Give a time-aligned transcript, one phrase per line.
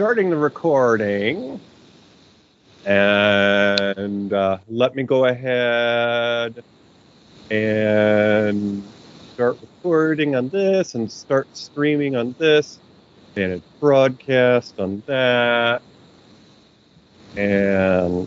[0.00, 1.60] starting the recording.
[2.86, 6.64] And uh, let me go ahead
[7.50, 8.82] and
[9.34, 12.78] start recording on this and start streaming on this.
[13.36, 15.82] Manage broadcast on that.
[17.36, 18.26] And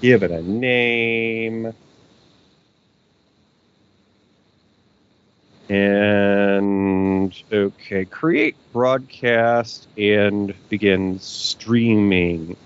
[0.00, 1.72] give it a name.
[5.68, 12.56] And okay, create broadcast and begin streaming.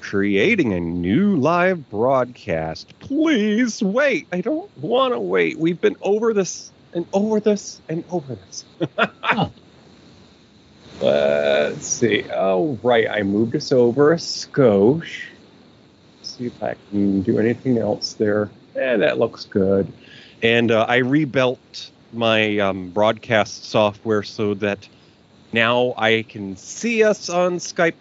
[0.00, 2.98] Creating a new live broadcast.
[2.98, 4.26] Please wait.
[4.32, 5.58] I don't want to wait.
[5.58, 8.64] We've been over this and over this and over this.
[11.00, 12.24] Let's see.
[12.34, 13.08] Oh, right.
[13.08, 15.22] I moved us over a skosh.
[16.22, 18.50] See if I can do anything else there.
[18.76, 19.90] Eh, that looks good.
[20.42, 24.88] And uh, I rebuilt my um, broadcast software so that
[25.52, 27.94] now I can see us on Skype.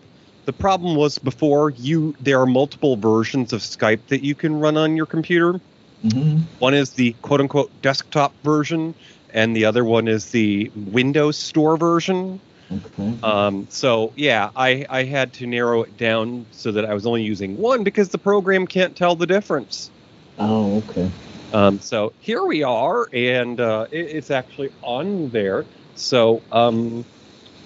[0.45, 4.77] The problem was before you there are multiple versions of Skype that you can run
[4.77, 5.59] on your computer.
[6.03, 6.39] Mm-hmm.
[6.59, 8.95] One is the quote unquote desktop version,
[9.33, 12.39] and the other one is the Windows Store version.
[12.71, 13.17] Okay.
[13.21, 17.23] Um, so yeah, I, I had to narrow it down so that I was only
[17.23, 19.91] using one because the program can't tell the difference.
[20.39, 21.11] oh, okay.
[21.53, 25.65] Um, so here we are, and uh, it, it's actually on there.
[25.95, 27.03] So, um,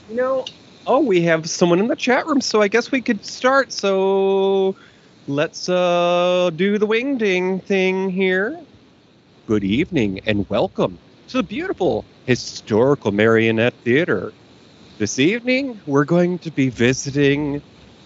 [0.10, 0.46] you know,
[0.88, 3.72] oh, we have someone in the chat room, so I guess we could start.
[3.72, 4.76] So
[5.28, 8.60] let's uh, do the wing ding thing here.
[9.46, 10.98] Good evening, and welcome
[11.28, 14.34] to the beautiful historical marionette theater.
[14.98, 17.62] This evening, we're going to be visiting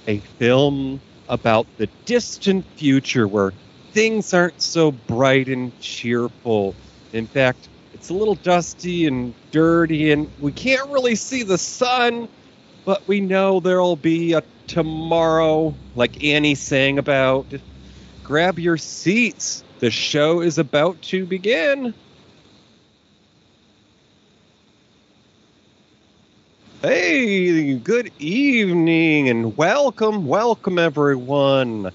[0.08, 3.54] a film about the distant future where
[3.92, 6.76] things aren't so bright and cheerful.
[7.14, 12.30] In fact, it's a little dusty and dirty, and we can't really see the sun,
[12.86, 17.48] but we know there'll be a tomorrow, like Annie sang about.
[18.24, 19.64] Grab your seats.
[19.80, 21.94] The show is about to begin.
[26.82, 31.92] Hey, good evening and welcome, welcome everyone.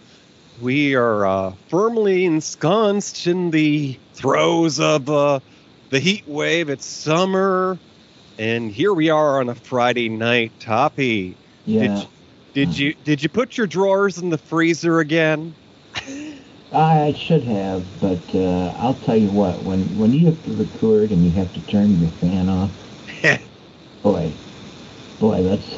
[0.60, 5.40] We are uh, firmly ensconced in the throes of uh,
[5.90, 6.68] the heat wave.
[6.68, 7.78] It's summer,
[8.38, 10.52] and here we are on a Friday night.
[10.60, 11.34] Toppie,
[11.66, 11.80] Yeah.
[11.80, 12.06] did,
[12.54, 15.54] did you did you put your drawers in the freezer again?
[16.72, 19.62] I should have, but uh, I'll tell you what.
[19.64, 22.70] When when you have to record and you have to turn your fan off,
[24.02, 24.32] boy,
[25.20, 25.74] boy, that's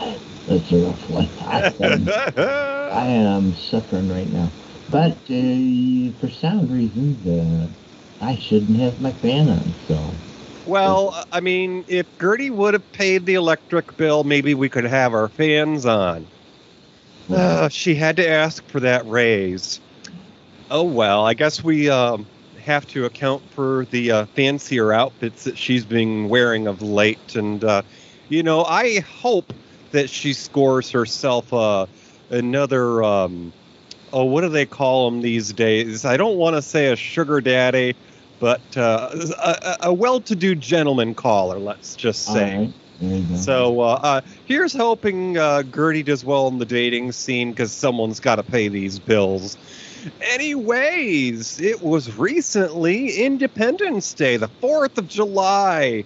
[0.46, 1.28] that's a rough one.
[1.40, 4.50] I, am- I am suffering right now.
[4.90, 7.66] But uh, for sound reasons, uh,
[8.20, 9.64] I shouldn't have my fan on.
[9.88, 9.96] So
[10.66, 15.12] well, I mean, if Gertie would have paid the electric bill, maybe we could have
[15.12, 16.26] our fans on.
[17.30, 19.80] Uh, she had to ask for that raise.
[20.70, 22.26] Oh well, I guess we um,
[22.64, 27.62] have to account for the uh, fancier outfits that she's been wearing of late, and
[27.64, 27.82] uh,
[28.28, 29.52] you know, I hope
[29.92, 31.86] that she scores herself uh,
[32.30, 33.02] another.
[33.02, 33.52] Um,
[34.16, 36.06] oh, what do they call them these days?
[36.06, 37.94] I don't want to say a sugar daddy,
[38.40, 39.10] but uh,
[39.42, 41.58] a, a- well-to-do gentleman caller.
[41.58, 42.56] Let's just say.
[42.58, 43.36] right, there you go.
[43.36, 48.18] So uh, uh, here's hoping uh, Gertie does well in the dating scene because someone's
[48.18, 49.58] got to pay these bills.
[50.22, 56.04] Anyways, it was recently Independence Day, the 4th of July.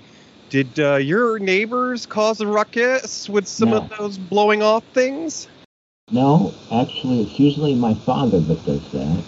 [0.49, 3.77] Did uh, your neighbors cause a ruckus with some No.
[3.77, 5.47] of those blowing off things?
[6.13, 9.23] No, actually, it's usually my father that does that,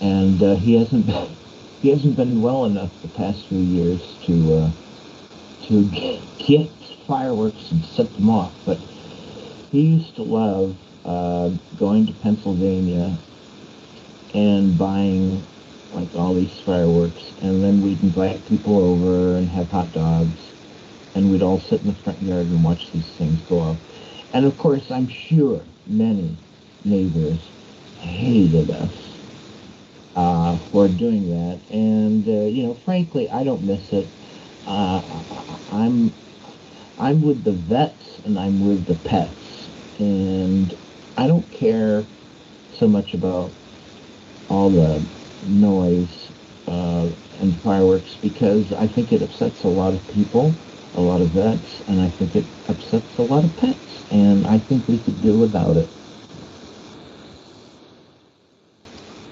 [0.00, 1.36] and uh, he hasn't been,
[1.82, 4.70] he hasn't been well enough the past few years to uh,
[5.66, 5.84] to
[6.38, 6.70] get
[7.08, 8.52] fireworks and set them off.
[8.64, 8.78] But
[9.72, 13.18] he used to love uh, going to Pennsylvania
[14.34, 15.44] and buying
[15.92, 20.38] like all these fireworks, and then we'd invite people over and have hot dogs,
[21.16, 23.78] and we'd all sit in the front yard and watch these things go off.
[24.32, 26.36] And of course, I'm sure many
[26.84, 27.38] neighbors
[27.98, 28.92] hated us
[30.14, 31.60] uh, for doing that.
[31.70, 34.08] And uh, you know, frankly, I don't miss it.
[34.66, 35.22] Uh,
[35.70, 36.14] I'm
[36.98, 39.68] I'm with the vets and I'm with the pets,
[39.98, 40.76] and
[41.16, 42.06] I don't care
[42.72, 43.52] so much about
[44.48, 45.04] all the
[45.42, 46.30] noise
[46.68, 47.08] uh,
[47.40, 50.54] and fireworks because I think it upsets a lot of people,
[50.94, 53.78] a lot of vets, and I think it upsets a lot of pets.
[54.10, 55.88] And I think we could do without it.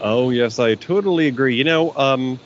[0.01, 1.55] Oh yes, I totally agree.
[1.57, 2.41] You know, um,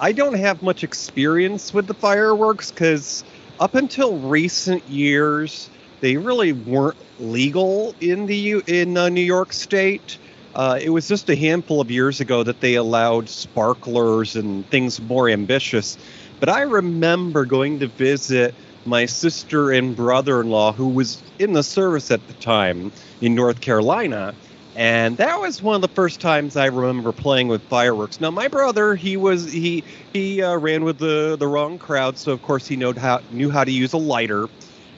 [0.00, 3.24] I don't have much experience with the fireworks because
[3.58, 5.70] up until recent years,
[6.00, 10.18] they really weren't legal in the in uh, New York State.
[10.54, 15.00] Uh, it was just a handful of years ago that they allowed sparklers and things
[15.00, 15.96] more ambitious.
[16.40, 18.54] But I remember going to visit
[18.84, 24.34] my sister and brother-in-law, who was in the service at the time in North Carolina,
[24.74, 28.20] and that was one of the first times I remember playing with fireworks.
[28.20, 32.32] Now, my brother, he was he he uh, ran with the the wrong crowd, so
[32.32, 34.48] of course he knew how knew how to use a lighter,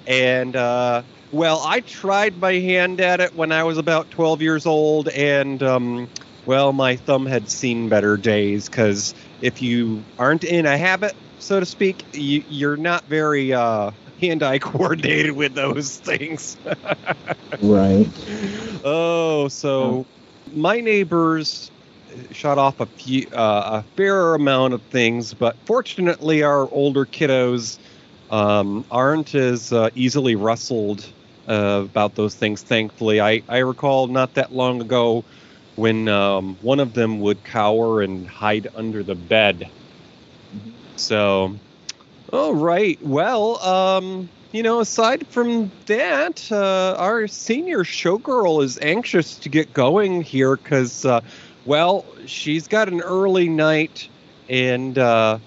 [0.07, 4.67] and uh, well, I tried my hand at it when I was about 12 years
[4.67, 6.11] old, and um,
[6.45, 11.61] well, my thumb had seen better days because if you aren't in a habit, so
[11.61, 16.59] to speak, you, you're not very uh, hand-eye coordinated with those things.
[17.61, 18.09] Right.
[18.85, 20.07] Oh, so
[20.47, 21.71] my neighbors
[22.33, 27.79] shot off a few, uh, a fair amount of things, but fortunately, our older kiddos
[28.31, 31.15] um, aren't as uh, easily rustled
[31.49, 32.63] uh, about those things.
[32.63, 35.25] Thankfully, I I recall not that long ago
[35.77, 39.71] when um, one of them would cower and hide under the bed.
[41.01, 41.57] So,
[42.33, 42.99] all right.
[43.03, 49.73] Well, um, you know, aside from that, uh, our senior showgirl is anxious to get
[49.73, 51.21] going here because, uh,
[51.65, 54.09] well, she's got an early night,
[54.49, 55.39] and uh,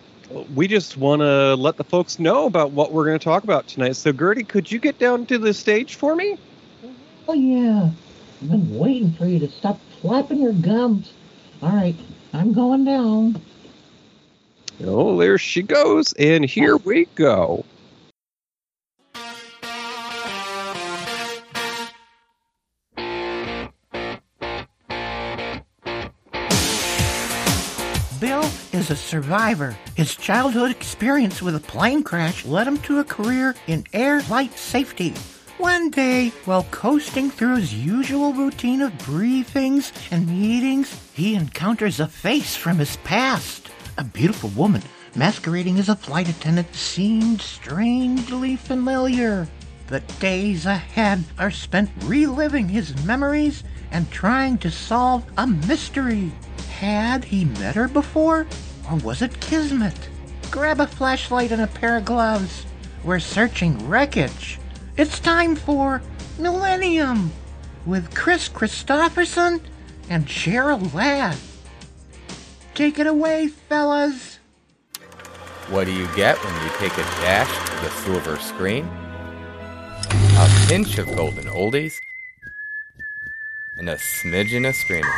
[0.55, 3.67] we just want to let the folks know about what we're going to talk about
[3.67, 3.95] tonight.
[3.95, 6.38] So, Gertie, could you get down to the stage for me?
[7.27, 7.89] Oh yeah.
[8.41, 11.11] I've been waiting for you to stop flapping your gums.
[11.61, 11.95] All right,
[12.33, 13.41] I'm going down.
[14.81, 17.66] Oh, there she goes, and here we go.
[28.20, 29.78] Bill is a survivor.
[29.96, 34.54] His childhood experience with a plane crash led him to a career in air flight
[34.58, 35.14] safety.
[35.58, 42.08] One day, while coasting through his usual routine of briefings and meetings, he encounters a
[42.08, 43.62] face from his past.
[43.95, 44.81] A beautiful woman,
[45.16, 49.48] masquerading as a flight attendant, seemed strangely familiar.
[49.86, 56.31] The days ahead are spent reliving his memories and trying to solve a mystery.
[56.80, 58.48] Had he met her before?
[58.90, 60.10] Or was it kismet?
[60.50, 62.66] Grab a flashlight and a pair of gloves.
[63.04, 64.60] We're searching wreckage.
[64.98, 66.01] It's time for
[66.39, 67.31] Millennium
[67.86, 69.62] with Kris Kristofferson
[70.10, 71.38] and Cheryl Ladd.
[72.75, 74.40] Take it away, fellas.
[75.70, 78.86] What do you get when you take a dash to the silver screen?
[80.10, 81.94] A pinch of golden oldies
[83.78, 85.10] and a smidgen of streaming.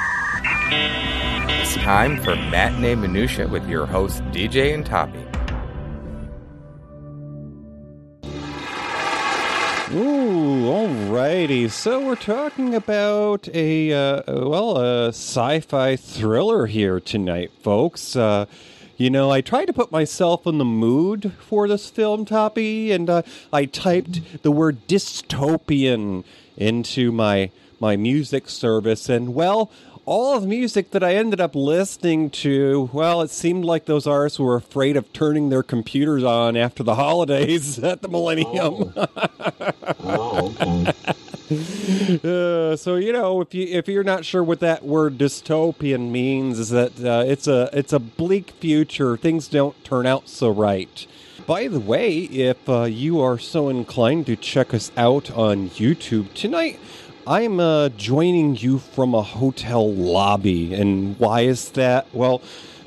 [1.61, 5.34] It's time for Matinee Minutiae with your host DJ and Toppie.
[9.95, 11.71] Ooh, alrighty.
[11.71, 18.13] So we're talking about a uh, well, a sci-fi thriller here tonight, folks.
[18.13, 18.45] Uh,
[18.97, 23.09] you know, I tried to put myself in the mood for this film, Toppie, and
[23.09, 23.21] uh,
[23.53, 26.25] I typed the word dystopian
[26.57, 29.71] into my my music service, and well,
[30.05, 34.05] all of the music that I ended up listening to, well, it seemed like those
[34.05, 38.93] artists were afraid of turning their computers on after the holidays at the Millennium.
[40.07, 40.93] Oh, okay.
[42.23, 46.59] Uh, so you know, if you if you're not sure what that word dystopian means,
[46.59, 49.17] is that uh, it's a it's a bleak future.
[49.17, 51.05] Things don't turn out so right.
[51.45, 56.33] By the way, if uh, you are so inclined to check us out on YouTube
[56.33, 56.79] tonight,
[57.27, 60.75] I'm uh, joining you from a hotel lobby.
[60.75, 62.05] And why is that?
[62.13, 62.39] Well,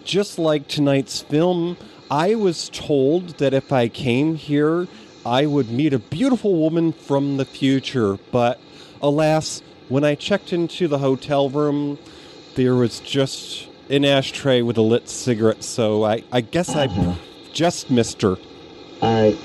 [0.05, 1.77] just like tonight's film,
[2.09, 4.87] I was told that if I came here,
[5.27, 8.17] I would meet a beautiful woman from the future.
[8.31, 8.61] But
[9.03, 11.99] alas, when I checked into the hotel room,
[12.55, 15.65] there was just an ashtray with a lit cigarette.
[15.65, 17.17] So I, I guess I
[17.53, 18.37] just missed her.
[19.03, 19.37] Right.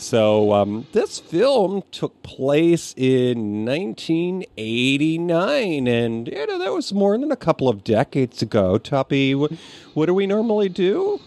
[0.00, 7.30] So um, this film took place in 1989, and you know that was more than
[7.30, 8.78] a couple of decades ago.
[8.78, 9.52] Toppie, what,
[9.92, 11.20] what do we normally do?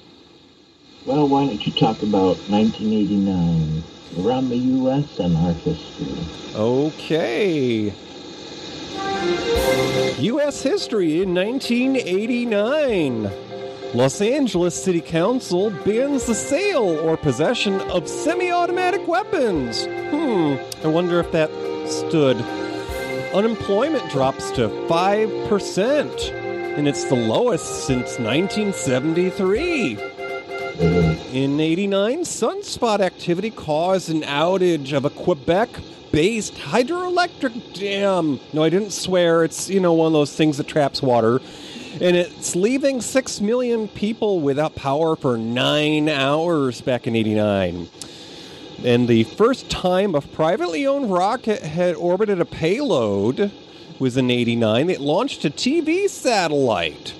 [1.05, 3.83] Well, why don't you talk about 1989
[4.25, 5.19] around the U.S.
[5.19, 6.17] and our history?
[6.55, 7.93] Okay.
[10.19, 10.63] U.S.
[10.63, 13.42] history in 1989.
[13.93, 19.85] Los Angeles City Council bans the sale or possession of semi automatic weapons.
[19.85, 21.51] Hmm, I wonder if that
[21.87, 22.37] stood.
[23.35, 26.31] Unemployment drops to 5%,
[26.75, 29.99] and it's the lowest since 1973.
[31.31, 35.69] In 89, sunspot activity caused an outage of a Quebec
[36.11, 38.39] based hydroelectric dam.
[38.53, 39.43] No, I didn't swear.
[39.43, 41.41] It's, you know, one of those things that traps water.
[42.01, 47.87] And it's leaving 6 million people without power for nine hours back in 89.
[48.83, 53.51] And the first time a privately owned rocket had orbited a payload
[53.99, 54.89] was in 89.
[54.89, 57.13] It launched a TV satellite.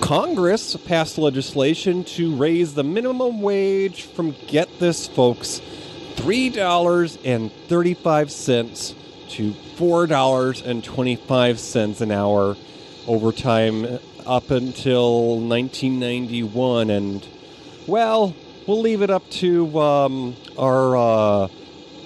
[0.00, 5.60] Congress passed legislation to raise the minimum wage from, get this, folks,
[6.16, 8.94] $3.35
[9.30, 12.56] to $4.25 an hour
[13.06, 16.90] overtime up until 1991.
[16.90, 17.26] And,
[17.86, 18.34] well,
[18.66, 21.48] we'll leave it up to um, our uh,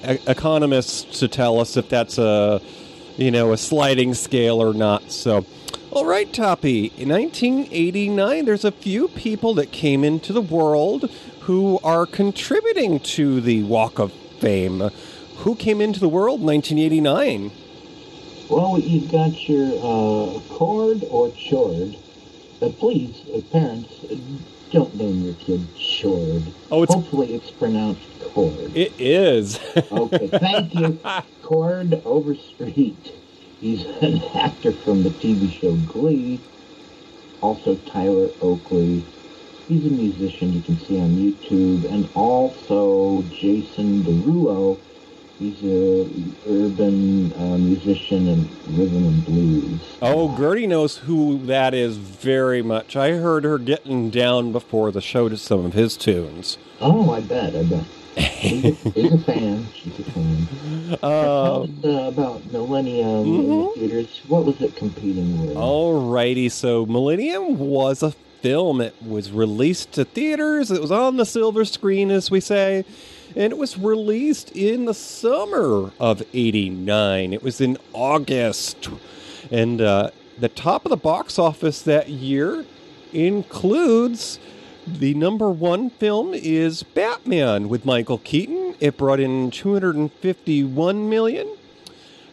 [0.09, 2.61] e- economists to tell us if that's a,
[3.17, 5.11] you know, a sliding scale or not.
[5.11, 5.47] So,
[5.91, 6.97] all right, Toppie.
[6.97, 13.41] In 1989, there's a few people that came into the world who are contributing to
[13.41, 14.91] the Walk of Fame.
[15.39, 17.51] Who came into the world in 1989?
[18.51, 21.97] Well, you've got your uh, cord or chord.
[22.61, 24.17] Uh, please, uh, parents, uh,
[24.73, 26.43] don't name your kid Chord.
[26.73, 28.77] Oh, it's Hopefully it's pronounced cord.
[28.77, 29.61] it is.
[29.93, 30.99] Okay, thank you.
[31.45, 33.13] Cord Overstreet.
[33.61, 36.41] He's an actor from the TV show Glee.
[37.41, 39.05] Also Tyler Oakley.
[39.69, 41.89] He's a musician you can see on YouTube.
[41.89, 44.79] And also Jason Derulo.
[45.41, 46.07] He's a
[46.47, 49.81] urban uh, musician and rhythm and blues.
[50.03, 52.95] oh, Gertie knows who that is very much.
[52.95, 56.59] I heard her getting down before the show to some of his tunes.
[56.83, 57.85] Oh, I bet, I bet.
[58.17, 59.67] He's a, he's a fan.
[59.75, 60.47] She's a fan.
[61.05, 63.75] Uh, uh, about Millennium Mhm.
[63.75, 64.21] the theaters.
[64.27, 65.57] What was it competing with?
[65.57, 68.11] Alrighty, so Millennium was a
[68.43, 68.81] film.
[68.81, 70.73] It was released to theaters.
[70.73, 72.85] It was on the silver screen, as we say,
[73.37, 77.33] and it was released in the summer of '89.
[77.33, 78.89] It was in August,
[79.51, 82.65] and uh, the top of the box office that year
[83.13, 84.39] includes
[84.87, 88.75] the number one film is Batman with Michael Keaton.
[88.81, 91.57] It brought in 251 million.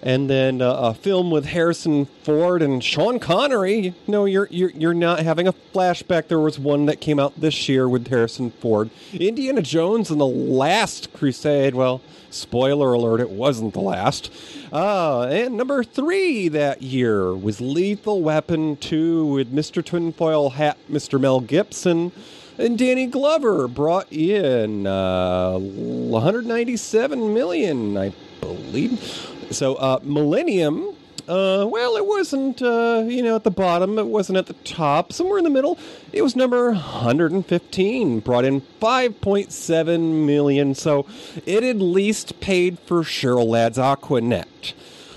[0.02, 3.94] And then uh, a film with Harrison Ford and Sean Connery.
[4.08, 6.28] No, you're, you're you're not having a flashback.
[6.28, 8.90] There was one that came out this year with Harrison Ford.
[9.12, 11.74] Indiana Jones and the Last Crusade.
[11.74, 14.32] Well, spoiler alert, it wasn't the last.
[14.72, 19.84] Uh, and number three that year was Lethal Weapon 2 with Mr.
[19.84, 21.20] Tinfoil Hat, Mr.
[21.20, 22.12] Mel Gibson.
[22.60, 29.37] And Danny Glover brought in uh, 197 million, I believe.
[29.52, 30.96] So, uh, Millennium,
[31.28, 33.98] uh, well, it wasn't, uh, you know, at the bottom.
[34.00, 35.12] It wasn't at the top.
[35.12, 35.78] Somewhere in the middle.
[36.14, 38.20] It was number 115.
[38.22, 40.76] Brought in 5.7 million.
[40.76, 41.06] So,
[41.46, 44.74] it at least paid for Cheryl Ladd's Aquanet.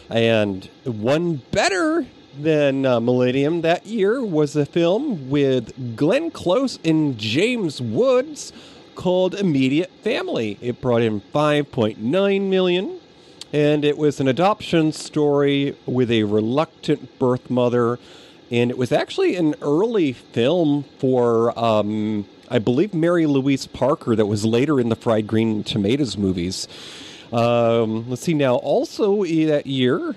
[0.08, 2.06] And one better
[2.38, 8.52] than uh, Millennium that year was a film with Glenn Close and James Woods
[8.94, 10.58] called Immediate Family.
[10.60, 12.99] It brought in 5.9 million
[13.52, 17.98] and it was an adoption story with a reluctant birth mother.
[18.50, 24.26] And it was actually an early film for um, i believe mary louise parker that
[24.26, 26.68] was later in the fried green tomatoes movies.
[27.32, 28.56] Um, let's see now.
[28.56, 30.16] Also that year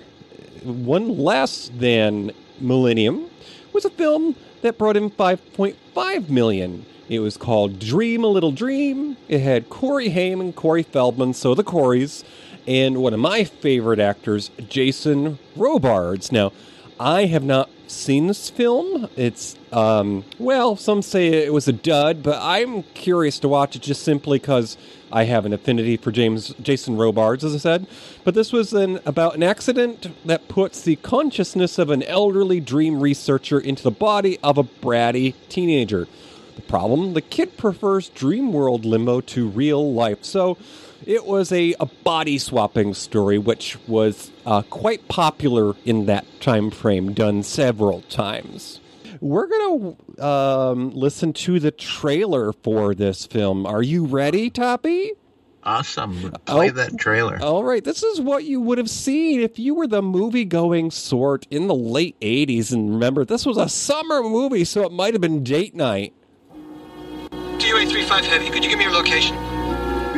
[0.64, 3.30] one less than millennium
[3.72, 6.86] was a film that brought in 5.5 million.
[7.08, 9.16] It was called dream a little dream.
[9.28, 12.24] It had corey haim and corey feldman so the coreys
[12.66, 16.32] and one of my favorite actors, Jason Robards.
[16.32, 16.52] Now,
[16.98, 19.08] I have not seen this film.
[19.16, 23.82] It's, um, well, some say it was a dud, but I'm curious to watch it
[23.82, 24.76] just simply because
[25.12, 27.86] I have an affinity for James Jason Robards, as I said.
[28.24, 33.00] But this was an, about an accident that puts the consciousness of an elderly dream
[33.00, 36.08] researcher into the body of a bratty teenager.
[36.56, 37.14] The problem?
[37.14, 40.24] The kid prefers dream world limbo to real life.
[40.24, 40.56] So,
[41.06, 46.70] it was a, a body swapping story, which was uh, quite popular in that time
[46.70, 48.80] frame, done several times.
[49.20, 53.64] We're going to um, listen to the trailer for this film.
[53.66, 55.10] Are you ready, Toppie?
[55.62, 56.30] Awesome.
[56.44, 56.72] Play Oh.
[56.72, 57.38] that trailer.
[57.42, 60.90] All right, this is what you would have seen if you were the movie going
[60.90, 62.70] sort in the late 80s.
[62.70, 66.12] And remember, this was a summer movie, so it might have been date night.
[67.58, 69.34] TUA 35 Heavy, could you give me your location?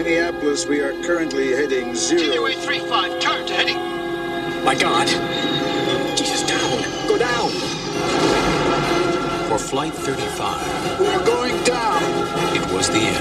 [0.07, 2.47] Minneapolis, we are currently heading zero.
[2.47, 3.77] TUA 35, turn to heading.
[4.65, 5.09] My God!
[6.17, 6.79] Jesus, down!
[7.09, 7.51] Go down!
[9.49, 12.01] For Flight 35, We're going down.
[12.55, 13.19] it was the end.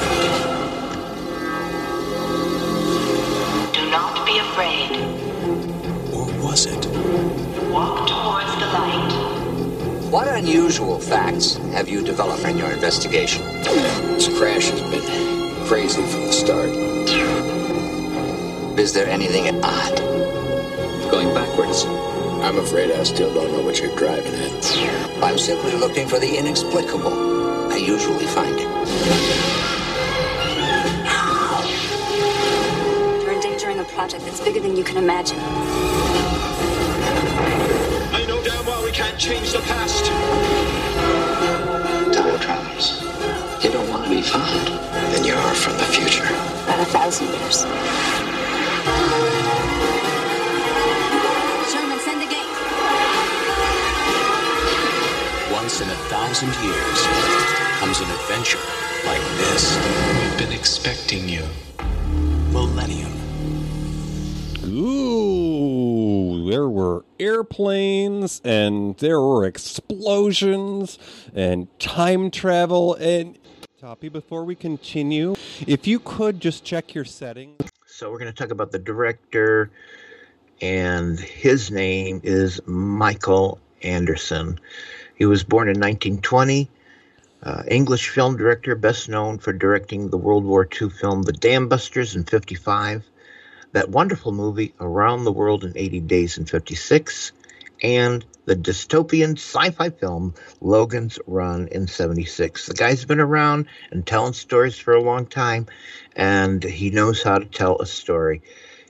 [3.74, 4.92] Do not be afraid.
[4.92, 6.13] afraid.
[6.13, 6.86] Or was it?
[7.72, 10.12] Walk towards the light.
[10.12, 13.42] What unusual facts have you developed in your investigation?
[13.63, 15.35] This crash has been
[15.65, 16.69] crazy from the start.
[18.77, 19.98] Is there anything odd?
[21.10, 21.86] Going backwards?
[22.45, 25.24] I'm afraid I still don't know what you're driving at.
[25.24, 27.72] I'm simply looking for the inexplicable.
[27.74, 28.69] I usually find it.
[33.24, 35.39] You're endangering a project that's bigger than you can imagine.
[38.13, 40.05] I know damn well we can't change the past.
[42.13, 43.04] Time travels.
[43.63, 44.67] You don't want to be found.
[45.13, 46.24] Then you are from the future.
[46.24, 47.62] About a thousand years.
[51.71, 52.55] Sherman, send the gate.
[55.51, 57.00] Once in a thousand years
[57.79, 58.59] comes an adventure
[59.05, 59.77] like this.
[60.19, 61.45] We've been expecting you.
[62.51, 63.13] Millennium.
[64.65, 71.00] Ooh, there were airplanes and there were explosions
[71.33, 73.38] and time travel and
[73.86, 75.36] Before we continue,
[75.68, 77.56] if you could just check your settings.
[77.86, 79.70] So we're going to talk about the director,
[80.60, 84.60] and his name is Michael Anderson.
[85.15, 86.68] He was born in 1920.
[87.44, 91.68] Uh, English film director, best known for directing the World War II film The Dam
[91.68, 93.06] Busters in 55,
[93.74, 97.34] that wonderful movie Around the World in 80 Days in 56,
[97.84, 102.68] and the dystopian sci-fi film Logan's Run in 76.
[102.68, 105.68] The guy's been around and telling stories for a long time,
[106.16, 108.42] and he knows how to tell a story.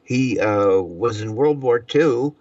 [0.04, 2.34] He uh, was in World War II,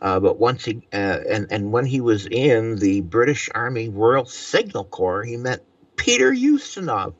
[0.00, 4.24] uh, but once he uh, and and when he was in the British Army Royal
[4.24, 5.64] Signal Corps, he met
[5.96, 7.14] Peter Ustinov,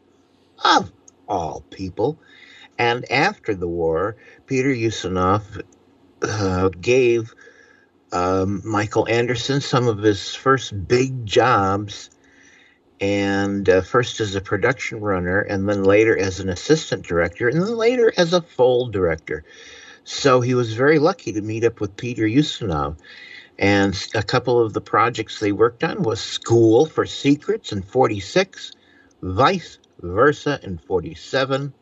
[0.65, 0.93] of
[1.29, 2.19] all people.
[2.79, 5.63] And after the war, Peter Ustinov
[6.23, 7.35] uh, gave
[8.13, 12.11] um, Michael Anderson some of his first big jobs,
[13.01, 17.61] and uh, first as a production runner, and then later as an assistant director, and
[17.61, 19.45] then later as a full director.
[20.05, 22.97] So he was very lucky to meet up with Peter Ustinov.
[23.59, 28.73] And a couple of the projects they worked on was School for Secrets in 46,
[29.21, 31.75] Vice Versa in 47,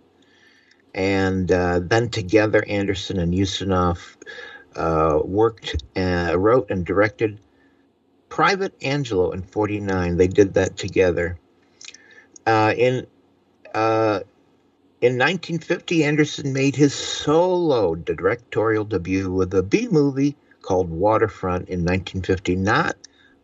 [0.95, 4.17] and uh, then together Anderson and Ustinov
[4.77, 7.41] uh, worked, uh, wrote, and directed
[8.29, 10.17] Private Angelo in '49.
[10.17, 11.39] They did that together.
[12.47, 13.07] Uh, in
[13.75, 14.21] uh,
[15.01, 21.81] in 1950, Anderson made his solo directorial debut with a B movie called Waterfront in
[21.81, 22.57] 1950.
[22.57, 22.97] Not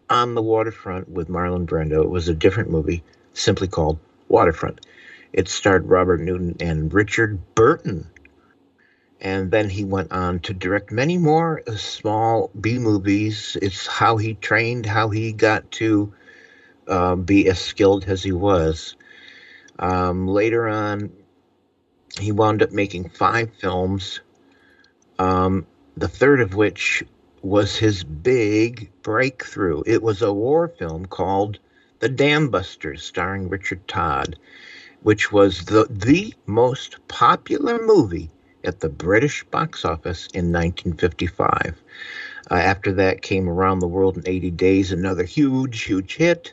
[0.08, 2.02] on the waterfront with Marlon Brando.
[2.02, 3.02] It was a different movie,
[3.34, 4.84] simply called Waterfront.
[5.32, 8.10] It starred Robert Newton and Richard Burton
[9.22, 13.56] and then he went on to direct many more small B movies.
[13.62, 16.12] It's how he trained, how he got to
[16.88, 18.96] uh, be as skilled as he was.
[19.78, 21.12] Um, later on,
[22.18, 24.20] he wound up making five films,
[25.20, 27.04] um, the third of which
[27.42, 29.84] was his big breakthrough.
[29.86, 31.60] It was a war film called
[32.00, 34.36] The Dam Busters, starring Richard Todd,
[35.02, 38.28] which was the, the most popular movie
[38.64, 41.82] at the British box office in 1955.
[42.50, 46.52] Uh, after that came Around the World in 80 Days, another huge, huge hit.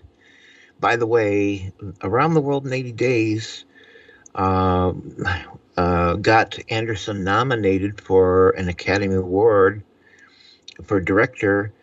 [0.79, 3.65] By the way, Around the World in 80 Days
[4.35, 4.93] uh,
[5.77, 9.83] uh, got Anderson nominated for an Academy Award
[10.83, 11.73] for director.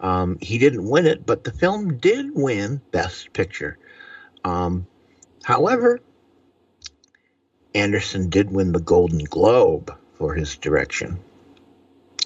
[0.00, 3.78] Um, he didn't win it, but the film did win Best Picture.
[4.44, 4.86] Um,
[5.42, 6.00] however,
[7.76, 11.18] Anderson did win the Golden Globe for his direction.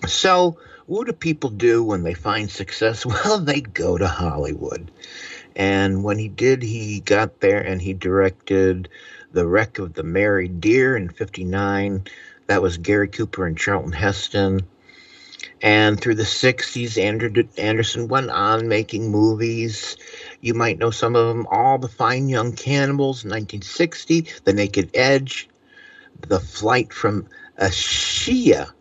[0.06, 3.04] So, what do people do when they find success?
[3.06, 4.92] Well, they go to Hollywood.
[5.56, 8.88] And when he did, he got there and he directed
[9.32, 12.04] The Wreck of the Mary Deare in 59.
[12.46, 14.60] That was Gary Cooper and Charlton Heston.
[15.62, 19.96] And through the 60s, Andrew Anderson went on making movies.
[20.40, 25.48] You might know some of them All the Fine Young Cannibals, 1960, The Naked Edge,
[26.26, 27.26] The Flight from
[27.60, 28.72] Ashiya,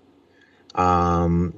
[0.74, 1.54] um,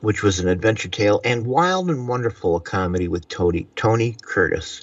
[0.00, 4.82] which was an adventure tale, and Wild and Wonderful, a comedy with Tony, Tony Curtis.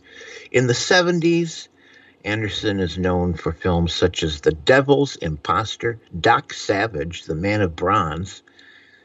[0.51, 1.67] In the 70s,
[2.23, 7.75] Anderson is known for films such as The Devil's Imposter, Doc Savage, The Man of
[7.75, 8.43] Bronze.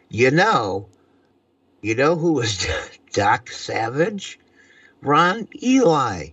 [0.08, 0.88] You know,
[1.82, 2.66] you know who was
[3.12, 4.38] Doc Savage?
[5.02, 6.28] Ron Ely,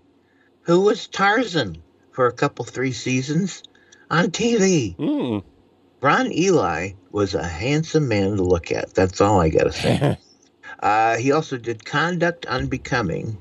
[0.62, 1.82] who was Tarzan
[2.12, 3.64] for a couple, three seasons
[4.10, 4.96] on TV.
[4.96, 5.44] Mm.
[6.02, 8.94] Ron Ely was a handsome man to look at.
[8.94, 10.18] That's all I got to say.
[10.80, 13.38] uh, he also did Conduct Unbecoming.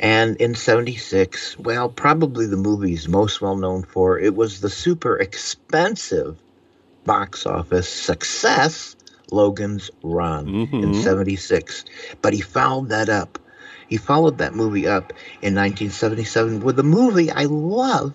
[0.00, 4.70] And in 76, well, probably the movie he's most well known for, it was the
[4.70, 6.38] super expensive
[7.04, 8.93] box office success,
[9.32, 11.84] Logan's Run in 76.
[12.22, 13.38] But he followed that up.
[13.88, 18.14] He followed that movie up in 1977 with a movie I love.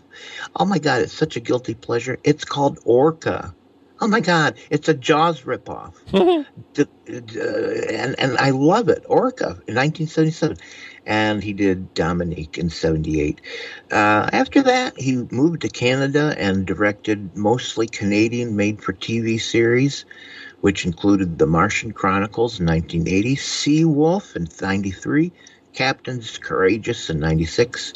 [0.56, 2.19] Oh my God, it's such a guilty pleasure.
[2.24, 3.56] It's called Orca.
[4.02, 5.95] Oh my God, it's a Jaws ripoff.
[6.78, 6.86] Uh,
[7.91, 9.04] and, and I love it.
[9.08, 10.58] Orca in 1977.
[11.06, 13.41] And he did Dominique in 78.
[13.91, 20.06] Uh, after that, he moved to Canada and directed mostly Canadian made for TV series,
[20.62, 25.32] which included The Martian Chronicles in 1980, Sea Wolf in 93,
[25.74, 27.93] Captains Courageous in 96,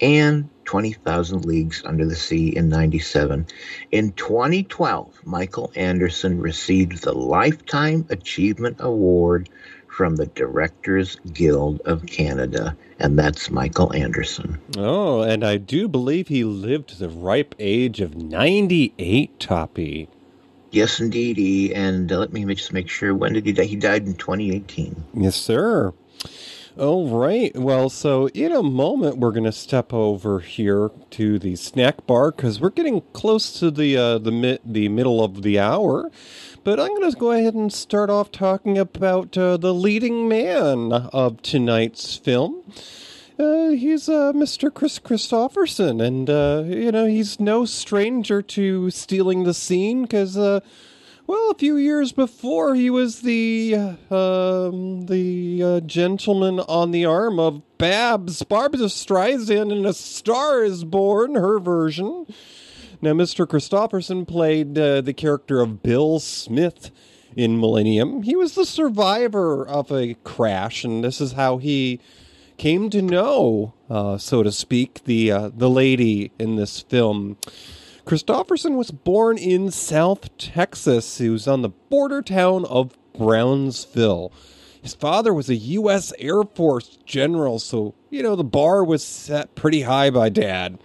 [0.00, 3.46] and 20,000 Leagues Under the Sea in 97.
[3.90, 9.48] In 2012, Michael Anderson received the Lifetime Achievement Award
[9.88, 14.58] from the Directors Guild of Canada, and that's Michael Anderson.
[14.76, 20.08] Oh, and I do believe he lived to the ripe age of 98, Toppie.
[20.72, 21.72] Yes, indeed.
[21.72, 23.14] And uh, let me just make sure.
[23.14, 23.64] When did he die?
[23.64, 25.04] He died in 2018.
[25.14, 25.92] Yes, sir.
[26.78, 27.54] All right.
[27.54, 32.30] Well, so in a moment, we're going to step over here to the snack bar
[32.30, 36.10] because we're getting close to the uh, the mi- the middle of the hour.
[36.64, 40.92] But I'm going to go ahead and start off talking about uh, the leading man
[40.92, 42.62] of tonight's film.
[43.42, 44.72] Uh, he's uh, Mr.
[44.72, 50.60] Kris Kristofferson, and uh, you know he's no stranger to stealing the scene because, uh,
[51.26, 57.04] well, a few years before he was the uh, um, the uh, gentleman on the
[57.04, 62.26] arm of Babs, Barbra Streisand in A Star Is Born, her version.
[63.00, 63.44] Now, Mr.
[63.44, 66.92] Kristofferson played the character of Bill Smith
[67.34, 68.22] in Millennium.
[68.22, 71.98] He was the survivor of a crash, and this is how he
[72.56, 77.36] came to know, uh, so to speak, the uh, the lady in this film.
[78.04, 81.18] Kristofferson was born in South Texas.
[81.18, 84.32] He was on the border town of Brownsville.
[84.82, 86.12] His father was a U.S.
[86.18, 90.80] Air Force general, so, you know, the bar was set pretty high by dad.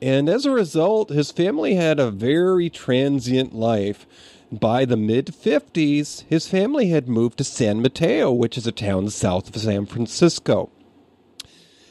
[0.00, 4.06] And as a result, his family had a very transient life.
[4.50, 9.10] By the mid 50s, his family had moved to San Mateo, which is a town
[9.10, 10.70] south of San Francisco.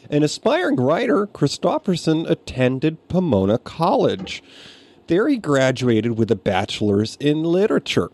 [0.09, 4.43] An aspiring writer, Kristofferson attended Pomona College.
[5.07, 8.09] There he graduated with a bachelor's in literature.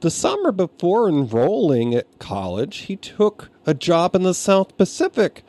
[0.00, 5.44] The summer before enrolling at college, he took a job in the South Pacific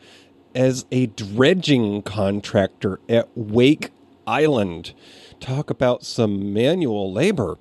[0.54, 3.92] as a dredging contractor at Wake
[4.28, 4.94] Island.
[5.40, 7.58] Talk about some manual labor.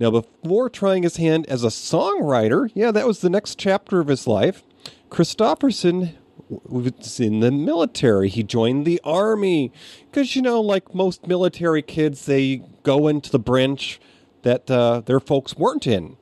[0.00, 4.08] Now, before trying his hand as a songwriter, yeah, that was the next chapter of
[4.08, 4.64] his life,
[5.10, 6.14] Kristofferson
[6.48, 8.28] was in the military.
[8.28, 9.72] He joined the army.
[10.10, 14.00] Because, you know, like most military kids, they go into the branch
[14.42, 16.16] that uh, their folks weren't in.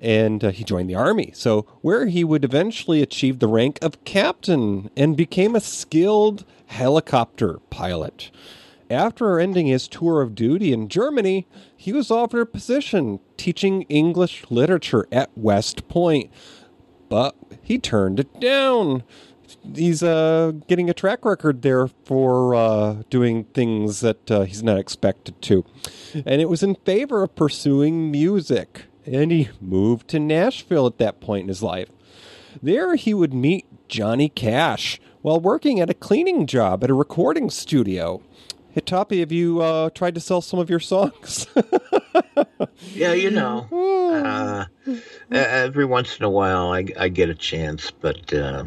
[0.00, 1.32] And uh, he joined the army.
[1.34, 7.58] So, where he would eventually achieve the rank of captain and became a skilled helicopter
[7.70, 8.30] pilot.
[8.90, 14.44] After ending his tour of duty in Germany, he was offered a position teaching English
[14.50, 16.30] literature at West Point,
[17.08, 19.02] but he turned it down.
[19.74, 24.78] He's uh, getting a track record there for uh, doing things that uh, he's not
[24.78, 25.64] expected to.
[26.14, 28.86] And it was in favor of pursuing music.
[29.06, 31.88] And he moved to Nashville at that point in his life.
[32.62, 37.50] There he would meet Johnny Cash while working at a cleaning job at a recording
[37.50, 38.22] studio.
[38.70, 41.46] Hey, Toppie, have you uh, tried to sell some of your songs?
[42.92, 43.66] Yeah, you know,
[44.12, 44.66] uh,
[45.30, 48.64] every once in a while I, I get a chance, but uh,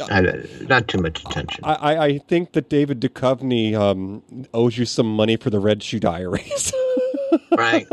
[0.00, 1.64] I, not too much attention.
[1.64, 4.22] I, I- think that David Duchovny um,
[4.54, 6.72] owes you some money for the Red Shoe Diaries.
[7.56, 7.86] right,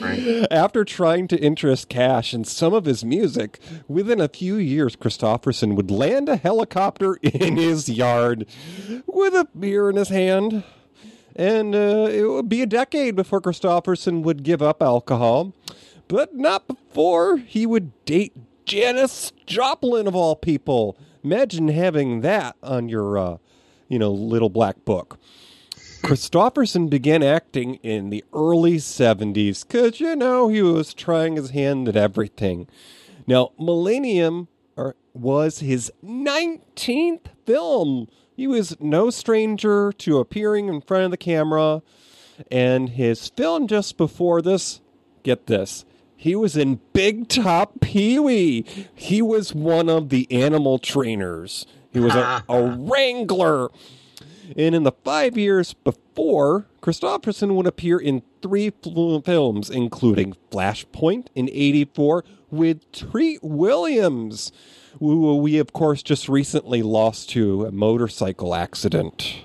[0.00, 0.46] right.
[0.50, 5.74] After trying to interest Cash in some of his music, within a few years, Kristofferson
[5.76, 8.46] would land a helicopter in his yard
[9.06, 10.64] with a beer in his hand.
[11.36, 15.54] And uh, it would be a decade before Kristofferson would give up alcohol,
[16.08, 18.32] but not before he would date
[18.64, 20.98] Janis Joplin, of all people.
[21.22, 23.36] Imagine having that on your, uh,
[23.88, 25.18] you know, little black book.
[26.02, 31.88] Kristofferson began acting in the early 70s because, you know, he was trying his hand
[31.88, 32.68] at everything.
[33.26, 34.48] Now, Millennium
[35.18, 38.08] was his 19th film.
[38.36, 41.82] He was no stranger to appearing in front of the camera,
[42.50, 44.80] and his film just before this,
[45.24, 45.84] get this.
[46.20, 48.64] He was in Big Top Pee Wee.
[48.92, 51.64] He was one of the animal trainers.
[51.92, 53.68] He was a, a wrangler.
[54.56, 58.72] And in the five years before, Kristofferson would appear in three
[59.24, 64.50] films, including Flashpoint in 84 with Treat Williams,
[64.98, 69.42] who we, of course, just recently lost to a motorcycle accident.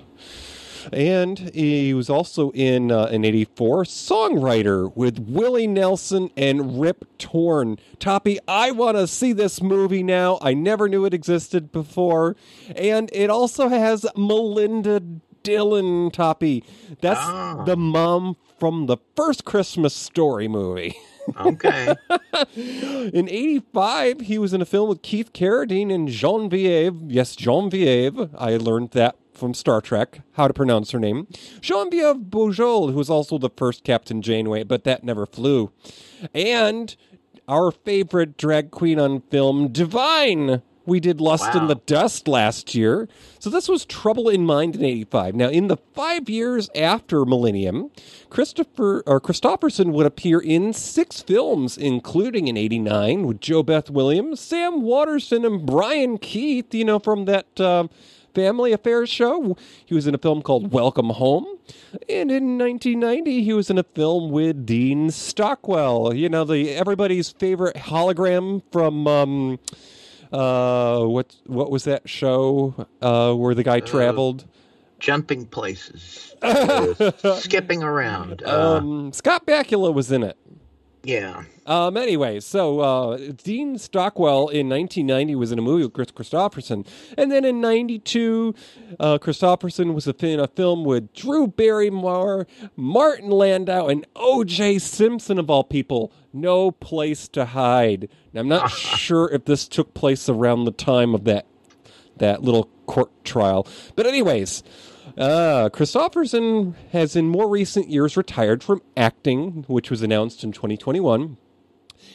[0.92, 7.78] And he was also in uh, in '84 songwriter with Willie Nelson and Rip Torn.
[7.98, 10.38] Toppie, I want to see this movie now.
[10.42, 12.36] I never knew it existed before,
[12.74, 15.00] and it also has Melinda
[15.42, 16.10] Dillon.
[16.10, 16.64] Toppie,
[17.00, 17.64] that's Ah.
[17.64, 20.94] the mom from the first Christmas Story movie.
[21.40, 21.94] Okay.
[22.56, 27.10] In 85, he was in a film with Keith Carradine and Genevieve.
[27.10, 28.28] Yes, Genevieve.
[28.36, 31.26] I learned that from Star Trek, how to pronounce her name.
[31.60, 35.72] Genevieve Bujold, who was also the first Captain Janeway, but that never flew.
[36.34, 36.94] And
[37.48, 40.62] our favorite drag queen on film, Divine.
[40.86, 43.08] We did Lust in the Dust last year.
[43.38, 45.34] So this was Trouble in Mind in 85.
[45.34, 47.90] Now, in the five years after Millennium,
[48.28, 54.82] Christopher or Kristofferson would appear in six films, including in 89 with JoBeth Williams, Sam
[54.82, 57.88] Waterston, and Brian Keith, you know, from that uh,
[58.34, 59.56] Family Affairs show.
[59.84, 61.46] He was in a film called Welcome Home.
[62.08, 67.30] And in 1990, he was in a film with Dean Stockwell, you know, the everybody's
[67.30, 69.06] favorite hologram from.
[69.06, 69.58] Um,
[70.32, 74.44] uh, what what was that show uh, where the guy traveled?
[74.98, 76.34] Jumping places.
[76.42, 78.42] Uh, skipping around.
[78.44, 80.36] Uh, Um, Scott Bakula was in it.
[81.04, 81.44] Yeah.
[81.66, 86.86] Um, anyway, so uh, Dean Stockwell in 1990 was in a movie with Kris Kristofferson,
[87.16, 88.54] and then in '92,
[88.98, 94.78] uh, Kristofferson was in a film with Drew Barrymore, Martin Landau, and O.J.
[94.78, 96.12] Simpson of all people.
[96.32, 98.08] No place to hide.
[98.32, 101.46] Now, I'm not sure if this took place around the time of that
[102.16, 104.62] that little court trial, but anyways.
[105.16, 111.36] Uh, Kristofferson has in more recent years retired from acting, which was announced in 2021.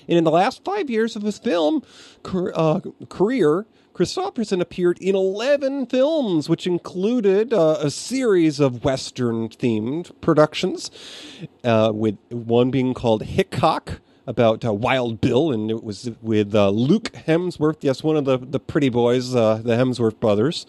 [0.08, 1.82] And in the last five years of his film
[2.26, 10.12] uh, career, Kristofferson appeared in 11 films, which included uh, a series of Western themed
[10.22, 10.92] productions,
[11.64, 14.02] uh, with one being called Hickok.
[14.28, 17.78] About uh, Wild Bill, and it was with uh, Luke Hemsworth.
[17.82, 20.68] Yes, one of the, the pretty boys, uh, the Hemsworth brothers.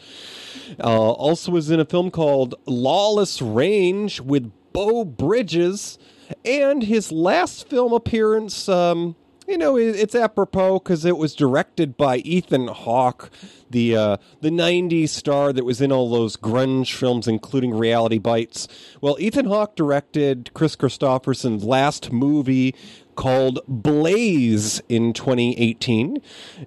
[0.78, 5.98] Uh, also was in a film called Lawless Range with Beau Bridges,
[6.44, 8.68] and his last film appearance.
[8.68, 9.16] Um,
[9.48, 13.30] you know, it, it's apropos because it was directed by Ethan Hawke,
[13.68, 18.68] the uh, the '90s star that was in all those grunge films, including Reality Bites.
[19.00, 22.76] Well, Ethan Hawke directed Kris Kristofferson's last movie
[23.20, 26.22] called Blaze in 2018,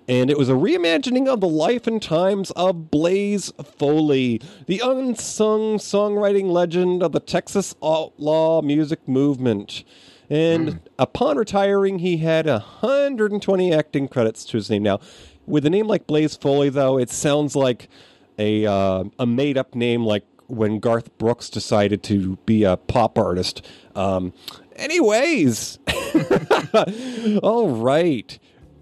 [0.08, 5.80] and it was a reimagining of the life and times of Blaze Foley, the unsung
[5.80, 9.84] songwriting legend of the Texas outlaw music movement.
[10.30, 14.84] And upon retiring, he had 120 acting credits to his name.
[14.84, 15.00] Now,
[15.48, 17.90] with a name like Blaze Foley, though, it sounds like
[18.38, 23.18] a uh, a made up name, like when Garth Brooks decided to be a pop
[23.18, 23.66] artist.
[23.96, 24.34] Um,
[24.76, 25.80] anyways,
[27.44, 28.40] all right.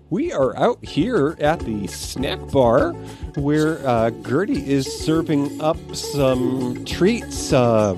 [0.09, 2.91] We are out here at the snack bar
[3.37, 7.53] where uh, Gertie is serving up some treats.
[7.53, 7.93] Uh,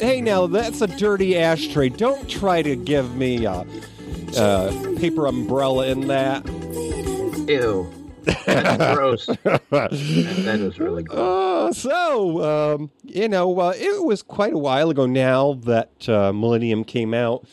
[0.00, 1.90] hey, now that's a dirty ashtray.
[1.90, 3.64] Don't try to give me a,
[4.36, 6.44] a paper umbrella in that.
[7.46, 7.95] Ew.
[8.26, 9.26] That's gross.
[9.70, 11.18] That, that is really gross.
[11.18, 16.32] Uh, so, um, you know, uh, it was quite a while ago now that uh,
[16.32, 17.46] Millennium came out.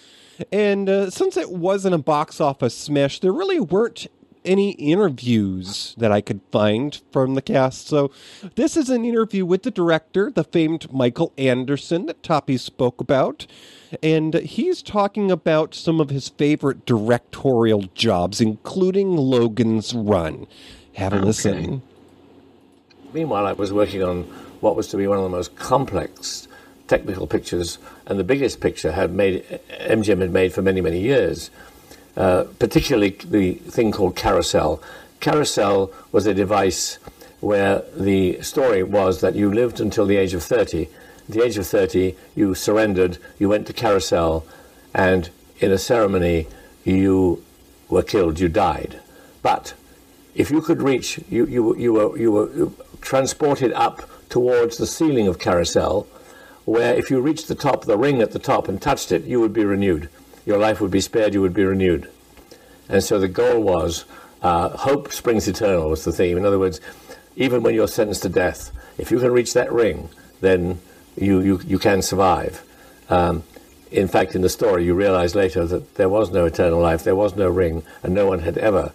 [0.52, 4.08] And uh, since it wasn't a box office smash, there really weren't
[4.46, 7.88] any interviews that I could find from the cast.
[7.88, 8.12] So,
[8.56, 13.48] this is an interview with the director, the famed Michael Anderson, that Toppie spoke about.
[14.02, 20.48] And he's talking about some of his favorite directorial jobs, including Logan's Run.
[20.94, 21.82] Have a listen.
[23.14, 24.24] Meanwhile, I was working on
[24.62, 26.48] what was to be one of the most complex
[26.88, 31.50] technical pictures and the biggest picture had made MGM had made for many many years.
[32.16, 34.82] Uh, particularly the thing called Carousel.
[35.20, 37.00] Carousel was a device
[37.40, 40.88] where the story was that you lived until the age of 30.
[41.28, 44.46] At the age of 30, you surrendered, you went to Carousel,
[44.94, 46.48] and in a ceremony,
[46.84, 47.44] you
[47.90, 49.00] were killed, you died.
[49.42, 49.74] But
[50.36, 52.70] if you could reach, you, you, you, were, you were
[53.02, 56.08] transported up towards the ceiling of Carousel,
[56.66, 59.40] where if you reached the top, the ring at the top, and touched it, you
[59.40, 60.10] would be renewed.
[60.46, 62.10] your life would be spared, you would be renewed.
[62.90, 64.06] And so the goal was
[64.42, 66.38] uh, hope springs eternal was the theme.
[66.38, 66.82] In other words,
[67.36, 70.10] even when you're sentenced to death, if you can reach that ring,
[70.42, 70.80] then
[71.16, 72.64] you, you, you can survive.
[73.10, 73.44] Um,
[73.92, 77.16] in fact, in the story, you realize later that there was no eternal life, there
[77.16, 78.92] was no ring, and no one had ever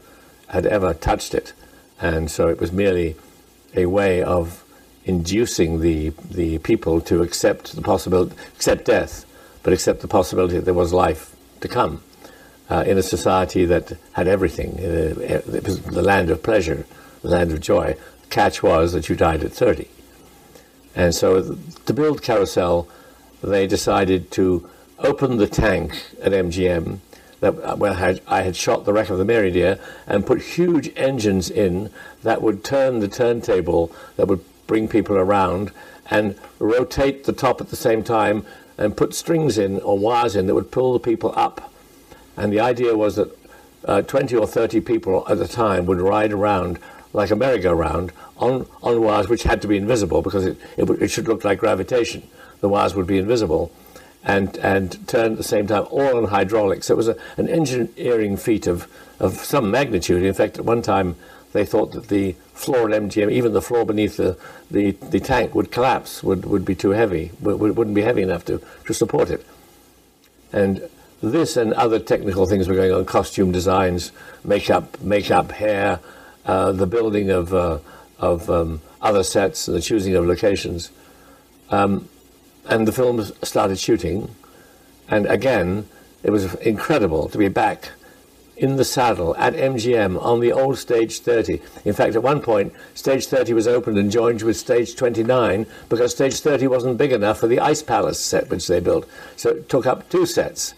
[0.48, 1.52] had ever touched it,
[2.00, 3.14] and so it was merely
[3.76, 4.64] a way of
[5.04, 9.24] inducing the the people to accept the possibility, accept death,
[9.62, 12.02] but accept the possibility that there was life to come
[12.70, 14.78] uh, in a society that had everything.
[14.78, 16.86] Uh, it was the land of pleasure,
[17.22, 17.94] the land of joy.
[18.22, 19.88] The catch was that you died at 30.
[20.98, 21.56] And so
[21.86, 22.88] to build Carousel,
[23.40, 26.98] they decided to open the tank at MGM
[27.38, 30.26] that uh, where I had, I had shot the wreck of the Mary Deare and
[30.26, 31.90] put huge engines in
[32.24, 35.70] that would turn the turntable that would bring people around
[36.10, 38.44] and rotate the top at the same time
[38.76, 41.72] and put strings in or wires in that would pull the people up.
[42.36, 43.38] And the idea was that
[43.84, 46.80] uh, 20 or 30 people at a time would ride around
[47.12, 51.08] like a merry-go-round on, on wires which had to be invisible because it, it, it
[51.08, 52.28] should look like gravitation.
[52.60, 53.72] The wires would be invisible
[54.24, 56.86] and, and turn at the same time, all on hydraulics.
[56.86, 58.88] So it was a, an engineering feat of,
[59.20, 60.22] of some magnitude.
[60.22, 61.16] In fact, at one time,
[61.52, 64.36] they thought that the floor at MGM, even the floor beneath the,
[64.70, 68.44] the, the tank, would collapse, would, would be too heavy, would, wouldn't be heavy enough
[68.46, 69.46] to, to support it.
[70.52, 70.88] And
[71.22, 74.12] this and other technical things were going on costume designs,
[74.44, 76.00] makeup, makeup hair,
[76.44, 77.78] uh, the building of, uh,
[78.18, 80.90] of um, other sets, and the choosing of locations.
[81.70, 82.08] Um,
[82.68, 84.34] and the film started shooting.
[85.08, 85.88] And again,
[86.22, 87.92] it was incredible to be back
[88.58, 91.60] in the saddle at MGM on the old stage 30.
[91.84, 96.12] In fact, at one point, stage 30 was opened and joined with stage 29 because
[96.12, 99.08] stage 30 wasn't big enough for the Ice Palace set which they built.
[99.36, 100.74] So it took up two sets.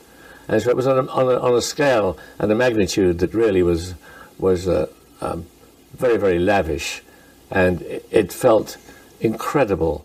[0.47, 3.33] And so it was on a, on a, on a scale and a magnitude that
[3.33, 3.95] really was,
[4.39, 4.87] was uh,
[5.21, 5.47] um,
[5.95, 7.03] very, very lavish.
[7.51, 8.77] And it, felt
[9.21, 10.05] incredible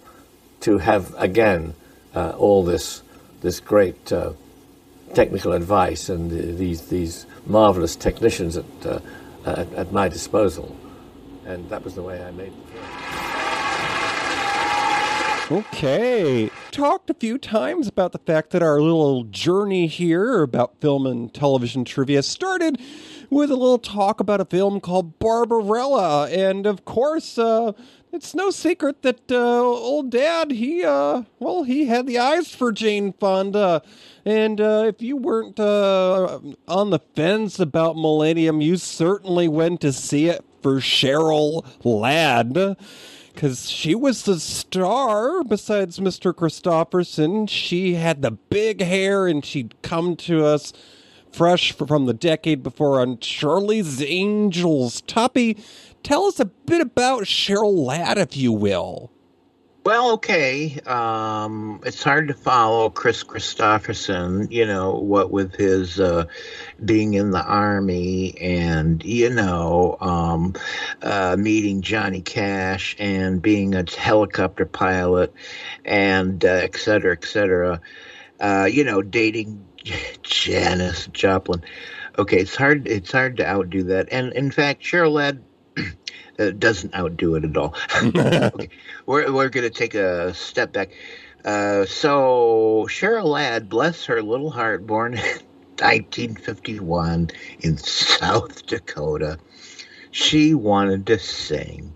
[0.61, 1.75] to have again
[2.15, 3.03] uh, all this
[3.41, 4.33] this great uh,
[5.13, 8.99] technical advice and these these marvelous technicians at, uh,
[9.45, 10.75] at, at my disposal,
[11.45, 12.85] and that was the way I made the film.
[15.51, 16.49] Okay.
[16.71, 21.31] Talked a few times about the fact that our little journey here about film and
[21.31, 22.81] television trivia started
[23.29, 26.29] with a little talk about a film called Barbarella.
[26.29, 27.73] And of course, uh,
[28.15, 32.71] it's no secret that uh, old dad he uh well he had the eyes for
[32.71, 33.81] Jane Fonda
[34.23, 39.91] and uh, if you weren't uh, on the fence about Millennium you certainly went to
[39.91, 42.77] see it for Cheryl Ladd
[43.33, 46.33] because she was the star besides Mr.
[46.33, 50.71] Kristofferson she had the big hair and she'd come to us
[51.35, 55.61] fresh from the decade before on Charlie's Angels Toppie
[56.01, 59.11] tell us a bit about Cheryl Ladd, if you will.
[59.83, 60.79] Well, okay.
[60.87, 66.25] Um, it's hard to follow Kris Kristofferson, you know, what with his uh,
[66.85, 70.53] being in the army and, you know, um,
[71.01, 75.33] uh, meeting Johnny Cash and being a helicopter pilot
[75.83, 77.81] and uh, et cetera, et cetera.
[78.39, 79.63] Uh, you know, dating
[80.23, 81.63] Janis Joplin.
[82.17, 82.87] Okay, it's hard.
[82.87, 84.07] It's hard to outdo that.
[84.11, 85.43] And in fact, Cheryl Ladd
[86.39, 87.75] uh, doesn't outdo it at all.
[88.03, 88.69] okay.
[89.05, 90.91] We're, we're going to take a step back.
[91.43, 95.19] Uh, so, Cheryl Ladd, bless her little heart, born in
[95.79, 99.37] 1951 in South Dakota,
[100.11, 101.93] she wanted to sing.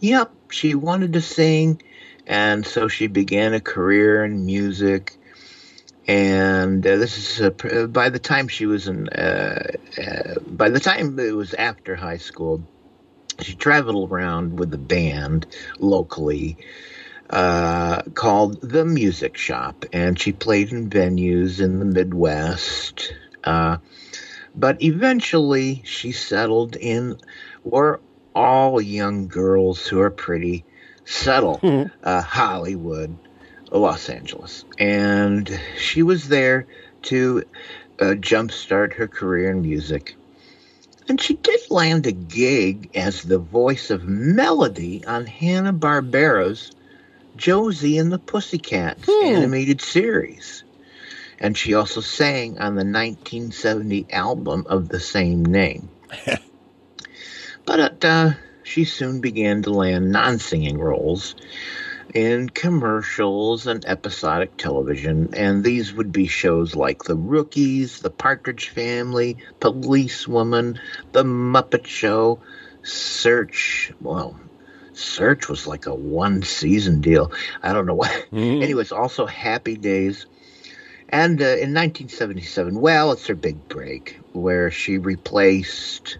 [0.00, 1.80] Yep, she wanted to sing,
[2.26, 5.17] and so she began a career in music.
[6.08, 10.80] And uh, this is uh, by the time she was in, uh, uh, by the
[10.80, 12.62] time it was after high school,
[13.40, 15.46] she traveled around with a band
[15.78, 16.56] locally
[17.28, 23.14] uh, called The Music Shop, and she played in venues in the Midwest.
[23.44, 23.76] Uh,
[24.54, 27.18] but eventually, she settled in
[27.64, 28.00] where
[28.34, 30.64] all young girls who are pretty
[31.04, 31.60] settle
[32.02, 33.16] uh, Hollywood,
[33.76, 34.64] Los Angeles.
[34.78, 36.66] And she was there
[37.02, 37.44] to
[38.00, 40.16] uh, jumpstart her career in music.
[41.08, 46.70] And she did land a gig as the voice of Melody on Hanna-Barbera's
[47.36, 50.64] Josie and the Pussycats animated series.
[51.40, 55.88] And she also sang on the 1970 album of the same name.
[57.64, 58.32] but uh,
[58.64, 61.36] she soon began to land non singing roles.
[62.14, 68.70] In commercials and episodic television, and these would be shows like The Rookies, The Partridge
[68.70, 70.80] Family, Policewoman,
[71.12, 72.40] The Muppet Show,
[72.82, 73.92] Search.
[74.00, 74.38] Well,
[74.92, 77.32] Search was like a one season deal.
[77.62, 78.10] I don't know what.
[78.32, 78.62] Mm-hmm.
[78.62, 80.26] Anyways, also Happy Days.
[81.08, 86.18] And uh, in 1977, well, it's her big break where she replaced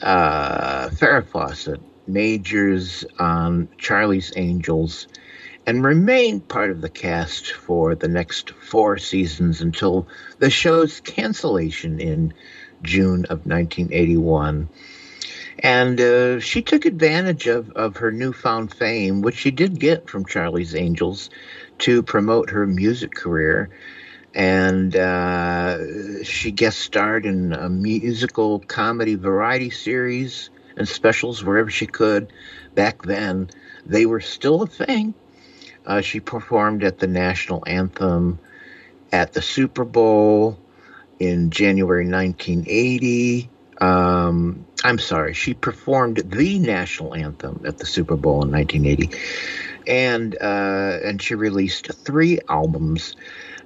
[0.00, 5.08] uh, Farrah Fawcett Majors on Charlie's Angels
[5.66, 10.06] and remained part of the cast for the next four seasons until
[10.38, 12.32] the show's cancellation in
[12.82, 14.68] June of 1981.
[15.58, 20.26] And uh, she took advantage of, of her newfound fame, which she did get from
[20.26, 21.30] Charlie's Angels,
[21.78, 23.70] to promote her music career.
[24.34, 31.86] And uh, she guest starred in a musical comedy variety series and specials wherever she
[31.86, 32.32] could.
[32.74, 33.50] Back then,
[33.84, 35.14] they were still a thing.
[35.84, 38.38] Uh, she performed at the national anthem
[39.12, 40.58] at the Super Bowl
[41.18, 43.48] in January 1980.
[43.80, 49.16] Um, I'm sorry, she performed the national anthem at the Super Bowl in 1980,
[49.86, 53.16] and uh, and she released three albums.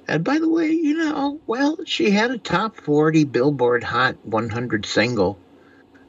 [0.07, 4.85] And by the way, you know, well, she had a top 40 Billboard Hot 100
[4.85, 5.37] single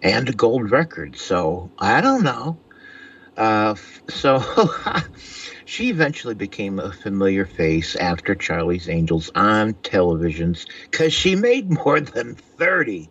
[0.02, 1.16] and a gold record.
[1.16, 2.60] So I don't know.
[3.36, 3.76] Uh,
[4.10, 4.42] so
[5.64, 12.00] she eventually became a familiar face after Charlie's Angels on televisions because she made more
[12.00, 13.10] than 30,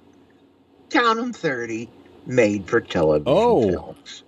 [0.92, 1.92] count them 30,
[2.26, 3.62] made for television Oh.
[3.62, 4.24] films.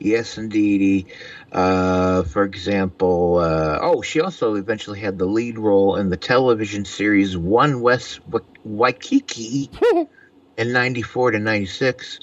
[0.00, 1.08] Yes, indeedy.
[1.52, 6.84] Uh, for example, uh, oh, she also eventually had the lead role in the television
[6.84, 9.70] series One West Wa- Waikiki
[10.58, 12.18] in 94 to 96.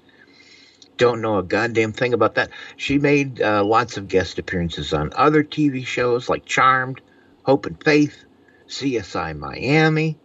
[0.98, 2.52] Don't know a goddamn thing about that.
[2.76, 7.02] She made uh, lots of guest appearances on other TV shows like Charmed,
[7.44, 8.26] Hope and Faith,
[8.68, 10.18] CSI Miami.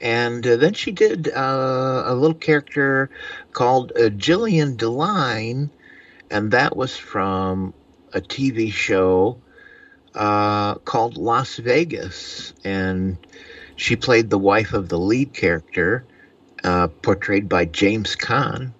[0.00, 3.10] And uh, then she did uh, a little character
[3.52, 5.70] called uh, Jillian Deline,
[6.30, 7.74] and that was from
[8.14, 9.38] a TV show
[10.14, 12.54] uh, called Las Vegas.
[12.64, 13.18] And
[13.76, 16.06] she played the wife of the lead character,
[16.64, 18.72] uh, portrayed by James Caan.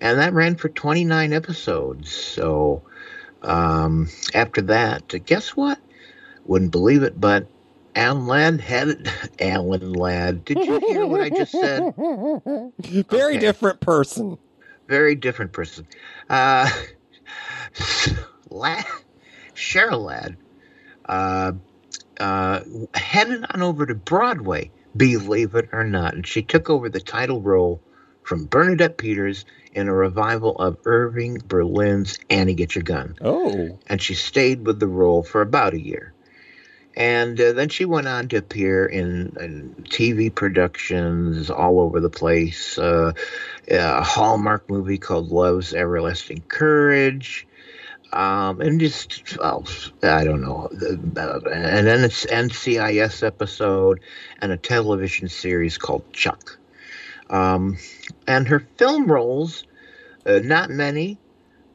[0.00, 2.10] And that ran for 29 episodes.
[2.10, 2.82] So
[3.42, 5.78] um, after that, guess what?
[6.46, 7.46] Wouldn't believe it, but
[7.94, 9.08] Alan Ladd had it.
[9.40, 10.44] Alan Ladd.
[10.44, 11.94] Did you hear what I just said?
[13.10, 14.38] Very different person.
[14.88, 15.86] Very different person.
[16.28, 16.68] Uh,
[18.50, 18.84] Ladd,
[19.54, 20.36] Cheryl Ladd
[21.10, 21.52] uh,
[22.18, 22.60] uh,
[22.94, 26.14] headed on over to Broadway, believe it or not.
[26.14, 27.80] And she took over the title role
[28.22, 33.16] from Bernadette Peters in a revival of Irving Berlin's Annie Get Your Gun.
[33.20, 33.78] Oh.
[33.86, 36.12] And she stayed with the role for about a year.
[36.96, 42.10] And uh, then she went on to appear in, in TV productions all over the
[42.10, 42.78] place.
[42.78, 43.12] Uh,
[43.68, 47.46] a Hallmark movie called Love's Everlasting Courage.
[48.12, 49.64] Um, and just, well,
[50.02, 50.68] I don't know.
[50.70, 54.00] And then it's NCIS episode
[54.40, 56.58] and a television series called Chuck.
[57.28, 57.78] Um,
[58.26, 59.64] and her film roles,
[60.26, 61.18] uh, not many,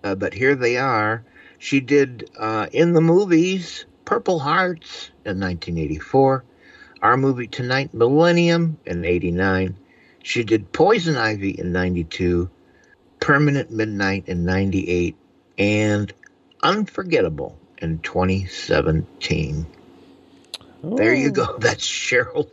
[0.03, 1.23] uh, but here they are.
[1.57, 6.43] She did uh, in the movies Purple Hearts in 1984,
[7.01, 9.77] Our Movie Tonight Millennium in 89.
[10.21, 12.49] She did Poison Ivy in 92,
[13.19, 15.15] Permanent Midnight in 98,
[15.57, 16.13] and
[16.63, 19.65] Unforgettable in 2017.
[20.83, 21.57] There you go.
[21.57, 22.49] That's Cheryl.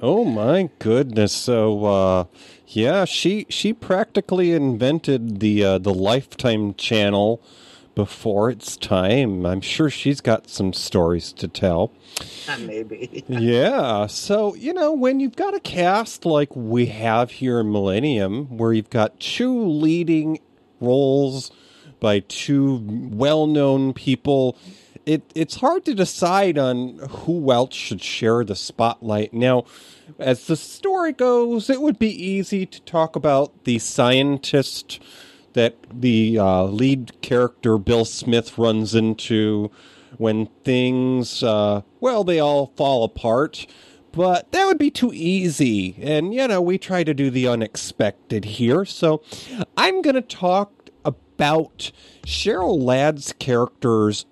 [0.00, 1.32] Oh my goodness!
[1.32, 2.24] So, uh,
[2.68, 7.42] yeah, she she practically invented the uh, the Lifetime channel
[7.96, 9.44] before its time.
[9.44, 11.92] I'm sure she's got some stories to tell.
[12.60, 13.24] Maybe.
[13.28, 18.56] Yeah, so you know when you've got a cast like we have here in Millennium,
[18.56, 20.38] where you've got two leading
[20.80, 21.50] roles
[22.00, 24.56] by two well-known people,
[25.06, 29.32] it it's hard to decide on who else should share the spotlight.
[29.32, 29.64] Now,
[30.18, 35.00] as the story goes, it would be easy to talk about the scientist
[35.54, 39.70] that the uh, lead character Bill Smith runs into
[40.18, 43.66] when things, uh, well, they all fall apart.
[44.10, 45.94] But that would be too easy.
[46.00, 48.84] And, you know, we try to do the unexpected here.
[48.84, 49.22] So
[49.76, 50.77] I'm going to talk
[51.38, 51.92] about
[52.26, 54.26] Cheryl Ladd's character's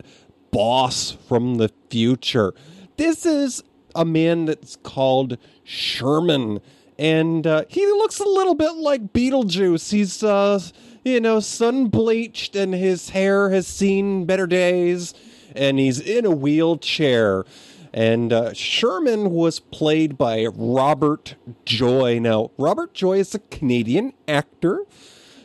[0.50, 2.52] boss from the future.
[2.96, 3.62] This is
[3.94, 6.60] a man that's called Sherman.
[6.98, 9.92] And uh, he looks a little bit like Beetlejuice.
[9.92, 10.58] He's uh,
[11.04, 15.14] you know, sun bleached and his hair has seen better days,
[15.54, 17.44] and he's in a wheelchair.
[17.94, 22.18] And uh, Sherman was played by Robert Joy.
[22.18, 24.80] Now, Robert Joy is a Canadian actor,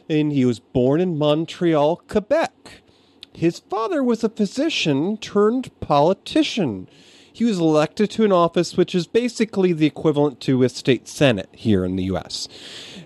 [0.09, 2.81] and he was born in Montreal, Quebec.
[3.33, 6.87] His father was a physician turned politician.
[7.33, 11.49] He was elected to an office which is basically the equivalent to a state senate
[11.53, 12.47] here in the U.S.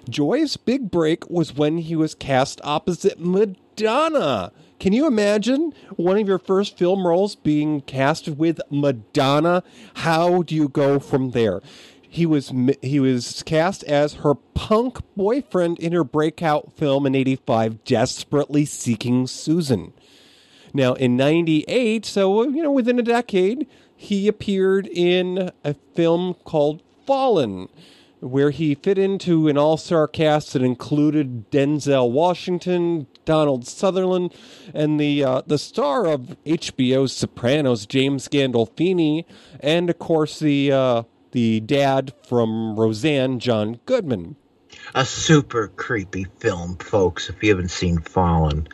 [0.10, 4.52] Joy's big break was when he was cast opposite Madonna.
[4.80, 9.64] Can you imagine one of your first film roles being cast with Madonna?
[9.96, 11.62] How do you go from there?
[12.16, 17.84] He was he was cast as her punk boyfriend in her breakout film in '85,
[17.84, 19.92] Desperately Seeking Susan.
[20.74, 26.82] Now in '98, so you know within a decade, he appeared in a film called
[27.06, 27.68] Fallen
[28.22, 34.34] where he fit into an all star cast that included Denzel Washington, Donald Sutherland,
[34.74, 39.26] and the uh, the star of HBO's Sopranos, James Gandolfini,
[39.60, 41.04] and of course the uh,
[41.36, 44.38] the dad from Roseanne, John Goodman.
[44.96, 47.28] A super creepy film, folks.
[47.30, 48.70] If you haven't seen Fallen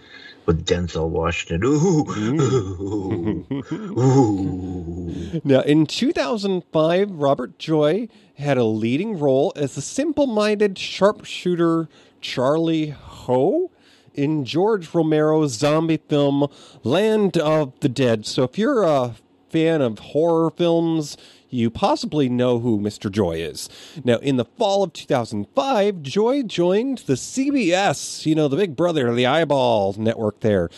[0.46, 3.52] with Denzel Washington, ooh, mm.
[3.52, 5.42] ooh, ooh.
[5.44, 11.90] Now, in 2005, Robert Joy had a leading role as the simple minded sharpshooter
[12.22, 13.72] Charlie Ho
[14.14, 16.46] in George Romero's zombie film
[16.84, 18.28] Land of the Dead.
[18.28, 19.16] So if you're a
[19.52, 21.18] fan of horror films,
[21.50, 23.12] you possibly know who Mr.
[23.12, 23.70] Joy is.
[24.04, 29.14] Now, in the fall of 2005, Joy joined the CBS, you know, the big brother
[29.14, 30.70] the Eyeball network there.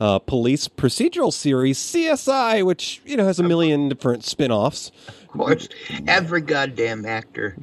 [0.00, 4.90] Uh, police procedural series CSI, which you know has a million different spin-offs.
[5.06, 5.68] Of course,
[6.08, 7.56] every goddamn actor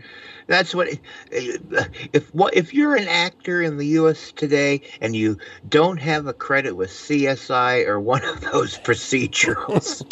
[0.49, 0.89] that's what
[1.31, 4.31] if what if you're an actor in the U.S.
[4.31, 5.37] today and you
[5.69, 10.03] don't have a credit with CSI or one of those procedurals,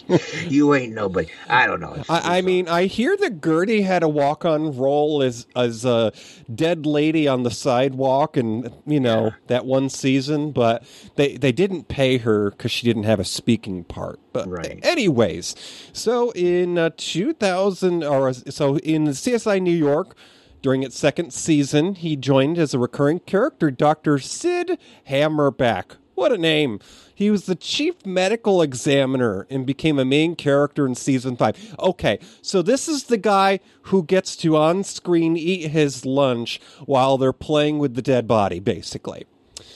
[0.50, 1.28] you ain't nobody.
[1.50, 2.04] I don't know.
[2.08, 6.14] I, I mean, I hear that Gertie had a walk-on role as as a
[6.54, 9.32] dead lady on the sidewalk, and you know yeah.
[9.48, 10.84] that one season, but
[11.16, 14.20] they they didn't pay her because she didn't have a speaking part.
[14.34, 14.80] But right.
[14.84, 15.56] anyways,
[15.94, 20.16] so in uh, 2000 or so in CSI New York,
[20.62, 24.20] during its second season, he joined as a recurring character, Dr.
[24.20, 24.78] Sid
[25.10, 25.98] Hammerback.
[26.16, 26.80] What a name!
[27.14, 31.76] He was the chief medical examiner and became a main character in season five.
[31.80, 37.18] Okay, so this is the guy who gets to on screen eat his lunch while
[37.20, 39.26] they're playing with the dead body, basically.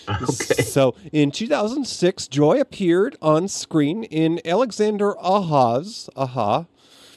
[0.10, 0.64] Okay.
[0.64, 6.66] So in 2006, Joy appeared on screen in Alexander Aja's Aja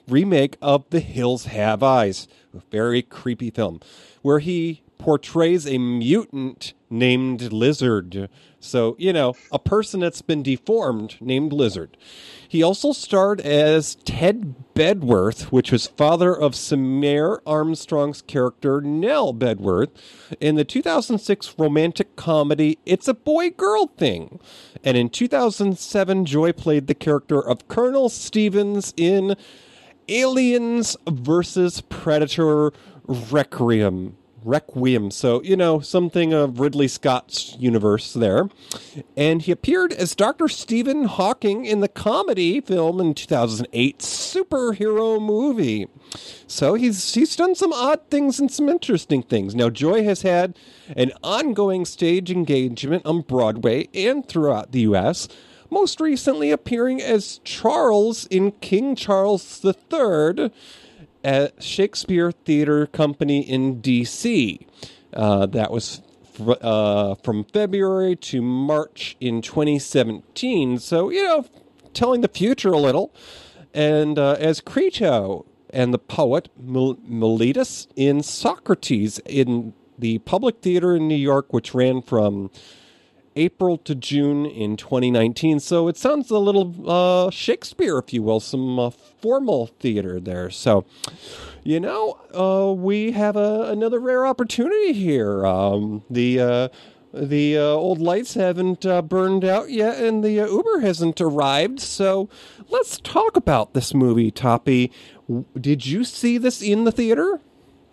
[0.08, 2.28] remake of The Hills Have Eyes,
[2.70, 3.80] very creepy film,
[4.22, 8.28] where he portrays a mutant named Lizard.
[8.60, 11.96] So, you know, a person that's been deformed named Lizard.
[12.48, 19.90] He also starred as Ted Bedworth, which was father of Samaire Armstrong's character Nell Bedworth,
[20.40, 24.40] in the 2006 romantic comedy It's a Boy Girl Thing.
[24.82, 29.36] And in 2007, Joy played the character of Colonel Stevens in
[30.08, 32.72] Aliens versus Predator
[33.06, 34.16] Requiem.
[34.44, 35.10] Requiem.
[35.10, 38.48] So, you know, something of Ridley Scott's universe there.
[39.16, 40.48] And he appeared as Dr.
[40.48, 45.88] Stephen Hawking in the comedy film in 2008 superhero movie.
[46.46, 49.54] So he's he's done some odd things and some interesting things.
[49.54, 50.56] Now Joy has had
[50.94, 55.26] an ongoing stage engagement on Broadway and throughout the US
[55.74, 60.52] most recently appearing as Charles in King Charles III
[61.24, 64.66] at Shakespeare Theater Company in D.C.
[65.12, 66.00] Uh, that was
[66.38, 70.78] f- uh, from February to March in 2017.
[70.78, 71.44] So, you know,
[71.92, 73.12] telling the future a little.
[73.74, 81.08] And uh, as Crito and the poet Meletus in Socrates in the Public Theater in
[81.08, 82.50] New York, which ran from
[83.36, 85.60] April to June in 2019.
[85.60, 90.50] So it sounds a little uh, Shakespeare, if you will, some uh, formal theater there.
[90.50, 90.84] So,
[91.62, 95.46] you know, uh, we have a, another rare opportunity here.
[95.46, 96.68] Um, the uh,
[97.12, 101.78] the uh, old lights haven't uh, burned out yet, and the Uber hasn't arrived.
[101.78, 102.28] So
[102.70, 104.90] let's talk about this movie, Toppie.
[105.58, 107.40] Did you see this in the theater?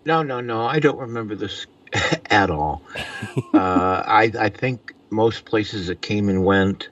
[0.04, 0.66] No, no, no.
[0.66, 1.66] I don't remember this
[2.30, 2.82] at all.
[3.54, 6.88] I, I think most places it came and went.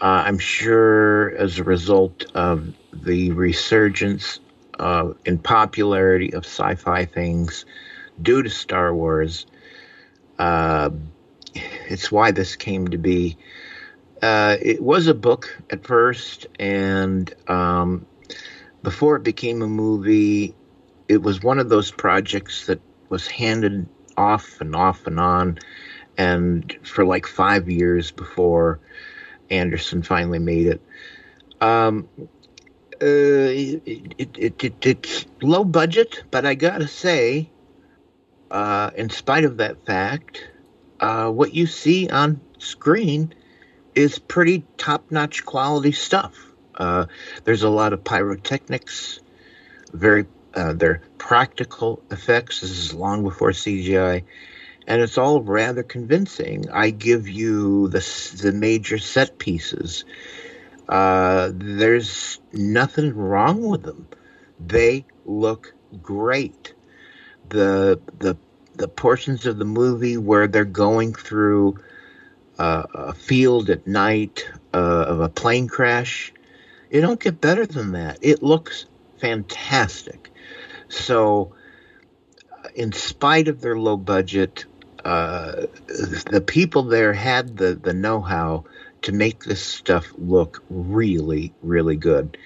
[0.00, 4.40] Uh, I'm sure as a result of the resurgence
[4.78, 7.64] uh, in popularity of sci fi things
[8.20, 9.46] due to Star Wars,
[10.38, 10.90] uh,
[11.88, 13.36] it's why this came to be.
[14.22, 18.06] Uh, it was a book at first, and um,
[18.82, 20.54] before it became a movie,
[21.08, 25.58] it was one of those projects that was handed off and off and on,
[26.16, 28.80] and for like five years before
[29.50, 30.80] Anderson finally made it.
[31.60, 32.08] Um,
[33.00, 37.50] uh, it, it, it, it, it's low budget, but I gotta say,
[38.50, 40.48] uh, in spite of that fact,
[41.00, 43.34] uh, what you see on screen
[43.94, 46.52] is pretty top notch quality stuff.
[46.74, 47.06] Uh,
[47.44, 49.20] there's a lot of pyrotechnics,
[49.92, 52.60] very uh, they're practical effects.
[52.60, 54.24] This is long before CGI,
[54.86, 56.70] and it's all rather convincing.
[56.70, 60.04] I give you the the major set pieces.
[60.88, 64.06] Uh, there's nothing wrong with them.
[64.64, 66.74] They look great.
[67.48, 68.36] The the
[68.74, 71.78] the portions of the movie where they're going through
[72.58, 76.32] uh, a field at night uh, of a plane crash,
[76.90, 78.18] it don't get better than that.
[78.22, 78.86] It looks
[79.18, 80.30] fantastic.
[80.88, 81.54] So,
[82.52, 84.66] uh, in spite of their low budget,
[85.06, 88.64] uh, the people there had the, the know how
[89.02, 92.36] to make this stuff look really, really good.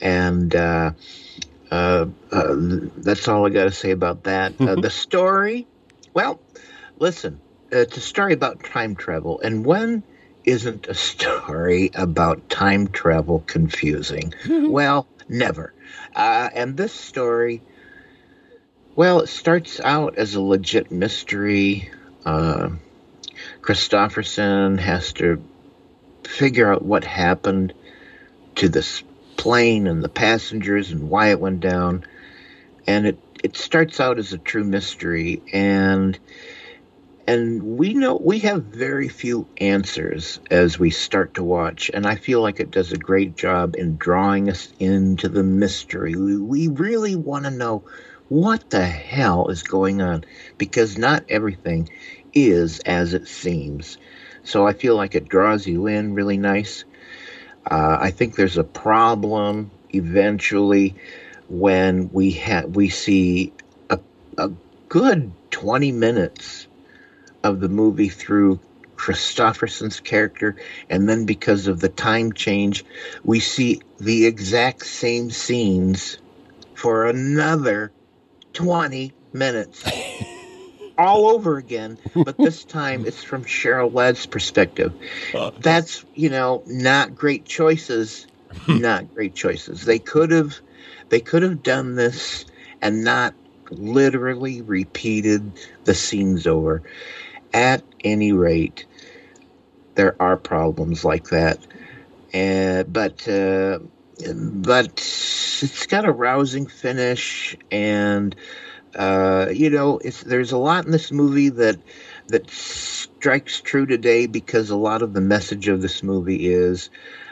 [0.00, 0.90] And uh,
[1.70, 2.54] uh, uh
[2.96, 4.60] that's all I got to say about that.
[4.60, 5.68] Uh, the story,
[6.12, 6.40] well,
[6.98, 7.40] listen,
[7.70, 9.40] it's a story about time travel.
[9.40, 10.02] And when
[10.44, 14.34] isn't a story about time travel confusing?
[14.48, 15.72] well, never.
[16.16, 17.62] Uh, and this story
[18.96, 21.88] well, it starts out as a legit mystery.
[22.24, 22.70] Uh,
[23.62, 25.42] Kristofferson has to
[26.24, 27.72] figure out what happened
[28.56, 29.02] to this
[29.36, 32.04] plane and the passengers and why it went down.
[32.86, 36.18] And it, it starts out as a true mystery and
[37.26, 42.16] and we know we have very few answers as we start to watch and i
[42.16, 46.68] feel like it does a great job in drawing us into the mystery we, we
[46.68, 47.84] really want to know
[48.30, 50.24] what the hell is going on?
[50.56, 51.90] Because not everything
[52.32, 53.98] is as it seems.
[54.44, 56.84] So I feel like it draws you in really nice.
[57.68, 60.94] Uh, I think there's a problem eventually
[61.48, 63.52] when we have we see
[63.90, 63.98] a,
[64.38, 64.48] a
[64.88, 66.68] good 20 minutes
[67.42, 68.60] of the movie through
[68.94, 70.54] Kristofferson's character,
[70.88, 72.84] and then because of the time change,
[73.24, 76.18] we see the exact same scenes
[76.74, 77.90] for another
[78.60, 79.84] 20 minutes
[80.98, 84.92] all over again, but this time it's from Cheryl Ladd's perspective.
[85.60, 88.26] That's, you know, not great choices.
[88.68, 89.84] not great choices.
[89.84, 90.60] They could have
[91.08, 92.44] they could have done this
[92.82, 93.34] and not
[93.70, 95.52] literally repeated
[95.84, 96.82] the scenes over.
[97.52, 98.86] At any rate,
[99.94, 101.58] there are problems like that.
[102.32, 103.80] Uh, but uh,
[104.26, 104.88] but
[105.62, 108.34] it's got a rousing finish, and
[108.94, 111.78] uh, you know, there's a lot in this movie that
[112.28, 116.90] that strikes true today because a lot of the message of this movie is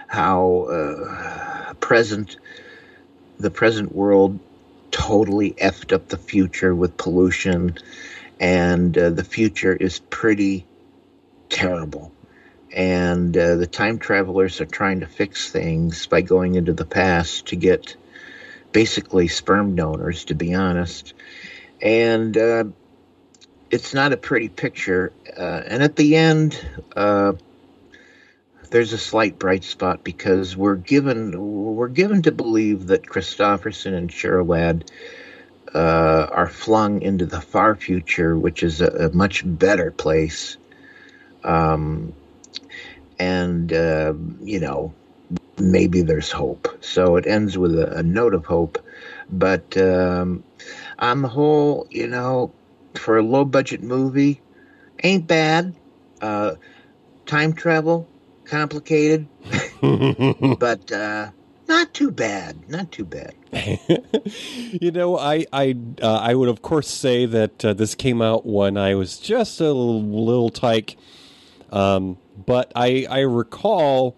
[0.08, 2.36] how uh, present
[3.38, 4.38] the present world
[4.90, 7.76] totally effed up the future with pollution,
[8.40, 10.66] and uh, the future is pretty
[11.48, 12.12] terrible
[12.72, 17.46] and uh, the time travelers are trying to fix things by going into the past
[17.46, 17.96] to get
[18.72, 21.14] basically sperm donors, to be honest.
[21.80, 22.64] And uh,
[23.70, 25.12] it's not a pretty picture.
[25.36, 26.60] Uh, and at the end,
[26.94, 27.32] uh,
[28.70, 34.10] there's a slight bright spot because we're given we're given to believe that Kristofferson and
[34.10, 34.90] Cheryl Ladd
[35.74, 40.56] uh, are flung into the far future, which is a, a much better place.
[41.44, 42.12] Um,
[43.18, 44.92] and uh, you know
[45.58, 46.68] maybe there's hope.
[46.80, 48.78] So it ends with a, a note of hope,
[49.30, 50.42] but um,
[50.98, 52.52] on the whole, you know,
[52.94, 54.40] for a low budget movie,
[55.02, 55.74] ain't bad.
[56.20, 56.54] Uh,
[57.26, 58.08] time travel,
[58.44, 59.28] complicated,
[60.58, 61.30] but uh,
[61.68, 62.68] not too bad.
[62.68, 63.34] Not too bad.
[64.80, 68.46] you know, I I uh, I would of course say that uh, this came out
[68.46, 70.96] when I was just a little, little tyke.
[71.70, 72.16] Um,
[72.46, 74.16] but I I recall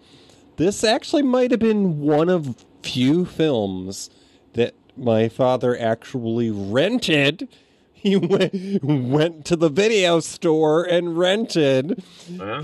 [0.57, 4.09] this actually might have been one of few films
[4.53, 7.47] that my father actually rented.
[7.93, 12.03] He went went to the video store and rented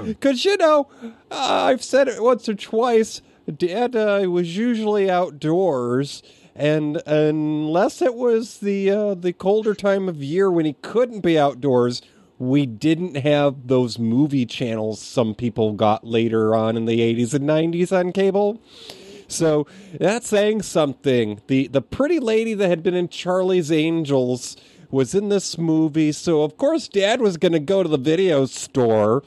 [0.04, 0.88] because you know
[1.30, 3.22] uh, I've said it once or twice.
[3.56, 6.24] Dad uh, was usually outdoors,
[6.56, 11.38] and unless it was the uh, the colder time of year when he couldn't be
[11.38, 12.02] outdoors,
[12.40, 17.48] we didn't have those movie channels some people got later on in the 80s and
[17.48, 18.62] 90s on cable.
[19.28, 19.68] So
[20.00, 21.42] that's saying something.
[21.48, 24.56] The the pretty lady that had been in Charlie's Angels
[24.90, 28.46] was in this movie, so of course Dad was going to go to the video
[28.46, 29.24] store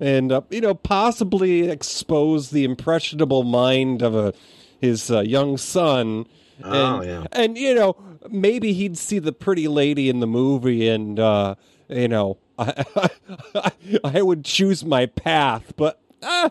[0.00, 4.34] and uh, you know possibly expose the impressionable mind of a
[4.80, 6.26] his uh, young son.
[6.62, 7.26] Oh, and, yeah.
[7.32, 7.96] and you know
[8.28, 11.54] maybe he'd see the pretty lady in the movie and uh,
[11.88, 12.36] you know
[13.54, 13.70] I,
[14.04, 16.50] I would choose my path, but ah,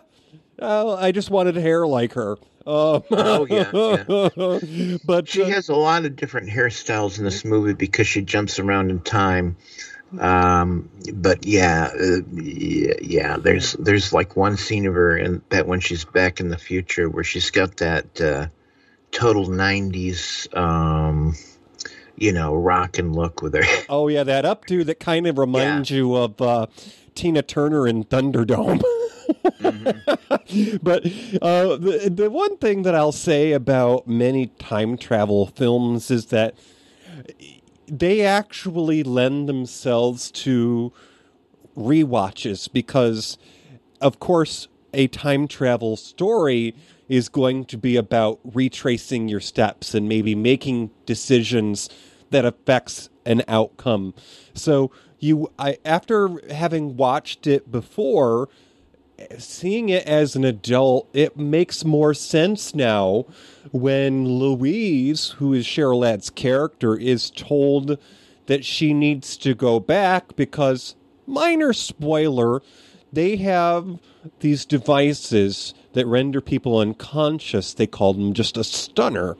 [0.60, 2.38] uh, I just wanted hair like her.
[2.66, 8.06] Uh, Oh, yeah, but she has a lot of different hairstyles in this movie because
[8.06, 9.56] she jumps around in time.
[10.18, 15.66] Um, but yeah, uh, yeah, yeah, there's there's like one scene of her in that
[15.66, 18.46] when she's back in the future where she's got that uh,
[19.10, 21.34] total '90s, um,
[22.20, 23.64] you know, rock and look with her.
[23.88, 26.66] Oh yeah, that updo that kind of reminds you of uh,
[27.14, 28.82] Tina Turner in Thunderdome.
[30.82, 31.06] but
[31.42, 36.54] uh, the the one thing that I'll say about many time travel films is that
[37.86, 40.92] they actually lend themselves to
[41.76, 43.38] rewatches because,
[44.00, 46.74] of course, a time travel story
[47.08, 51.88] is going to be about retracing your steps and maybe making decisions
[52.30, 54.14] that affects an outcome.
[54.54, 58.48] So you I after having watched it before
[59.38, 63.26] seeing it as an adult, it makes more sense now
[63.72, 67.98] when Louise, who is Cheryl Ladd's character, is told
[68.46, 70.94] that she needs to go back because,
[71.26, 72.62] minor spoiler,
[73.12, 73.98] they have
[74.40, 77.74] these devices that render people unconscious.
[77.74, 79.36] They call them just a stunner.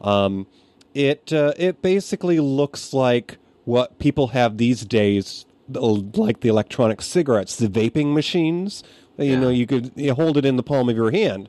[0.00, 0.46] Um,
[0.94, 7.56] it uh, it basically looks like what people have these days, like the electronic cigarettes,
[7.56, 8.82] the vaping machines.
[9.16, 11.48] You know, you could you hold it in the palm of your hand.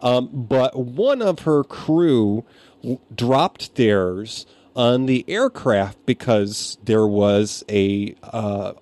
[0.00, 2.44] Um, but one of her crew
[2.82, 8.72] w- dropped theirs on the aircraft because there was a uh,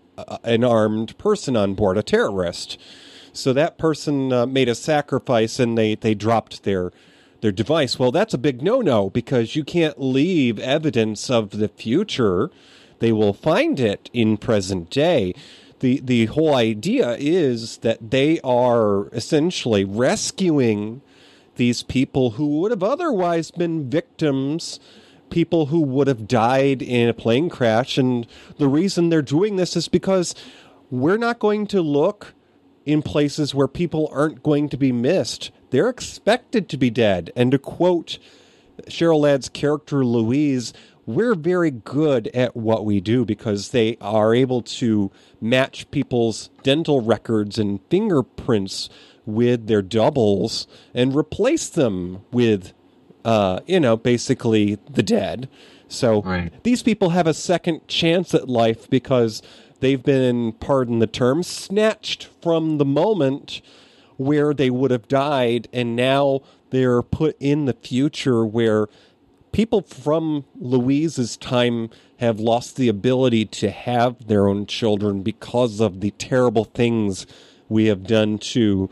[0.44, 2.78] an armed person on board, a terrorist.
[3.32, 6.92] So that person uh, made a sacrifice, and they they dropped their
[7.42, 7.98] their device.
[7.98, 12.50] Well, that's a big no no because you can't leave evidence of the future.
[12.98, 15.34] They will find it in present day
[15.82, 21.02] the the whole idea is that they are essentially rescuing
[21.56, 24.80] these people who would have otherwise been victims
[25.28, 28.26] people who would have died in a plane crash and
[28.58, 30.34] the reason they're doing this is because
[30.90, 32.34] we're not going to look
[32.86, 37.50] in places where people aren't going to be missed they're expected to be dead and
[37.50, 38.18] to quote
[38.88, 40.72] Cheryl Ladd's character Louise
[41.06, 45.10] we're very good at what we do because they are able to
[45.40, 48.88] match people's dental records and fingerprints
[49.26, 52.72] with their doubles and replace them with,
[53.24, 55.48] uh, you know, basically the dead.
[55.88, 56.22] So
[56.62, 59.42] these people have a second chance at life because
[59.80, 63.60] they've been, pardon the term, snatched from the moment
[64.16, 66.40] where they would have died, and now
[66.70, 68.88] they're put in the future where
[69.52, 76.00] people from Louise's time have lost the ability to have their own children because of
[76.00, 77.26] the terrible things
[77.68, 78.88] we have done to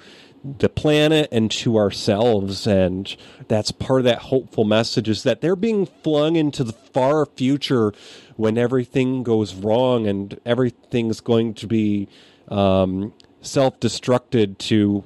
[0.58, 2.66] the planet and to ourselves.
[2.66, 3.14] And
[3.48, 7.92] that's part of that hopeful message is that they're being flung into the far future
[8.36, 12.08] when everything goes wrong and everything's going to be
[12.48, 13.12] um,
[13.42, 15.04] self-destructed to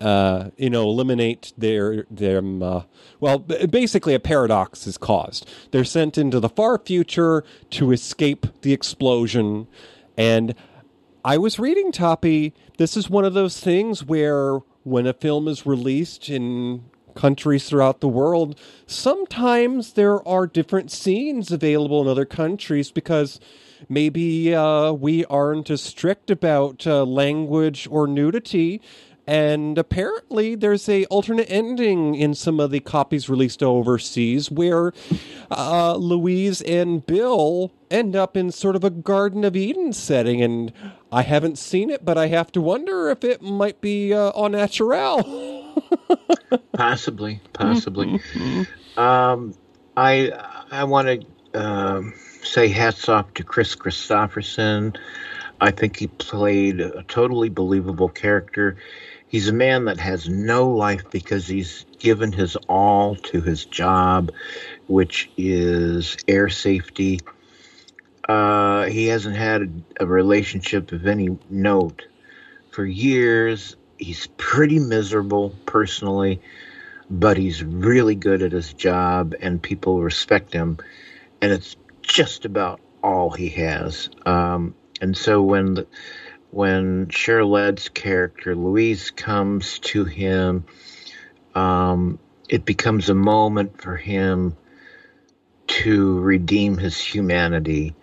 [0.00, 2.62] uh, you know, eliminate their them.
[2.62, 2.82] Uh,
[3.20, 5.48] well, basically, a paradox is caused.
[5.70, 9.66] They're sent into the far future to escape the explosion,
[10.16, 10.54] and
[11.24, 12.52] I was reading Toppie.
[12.78, 16.84] This is one of those things where when a film is released in
[17.14, 23.40] countries throughout the world, sometimes there are different scenes available in other countries because
[23.88, 28.80] maybe uh, we aren't as strict about uh, language or nudity
[29.28, 34.92] and apparently there's a alternate ending in some of the copies released overseas where
[35.50, 40.72] uh, louise and bill end up in sort of a garden of eden setting and
[41.12, 44.48] i haven't seen it but i have to wonder if it might be uh, au
[44.48, 45.58] naturel
[46.72, 48.20] possibly, possibly.
[48.96, 49.54] um,
[49.96, 50.32] I
[50.70, 54.96] I want to um, say hats off to Kris Kristofferson.
[55.60, 58.76] I think he played a totally believable character.
[59.28, 64.32] He's a man that has no life because he's given his all to his job,
[64.86, 67.20] which is air safety.
[68.28, 72.06] Uh, he hasn't had a relationship of any note
[72.70, 73.76] for years.
[73.98, 76.40] He's pretty miserable personally,
[77.10, 80.78] but he's really good at his job and people respect him.
[81.42, 84.08] And it's just about all he has.
[84.24, 85.86] Um, and so when the,
[86.50, 90.64] when Cheryl Ladd's character Louise comes to him,
[91.54, 92.18] um,
[92.48, 94.56] it becomes a moment for him
[95.66, 97.94] to redeem his humanity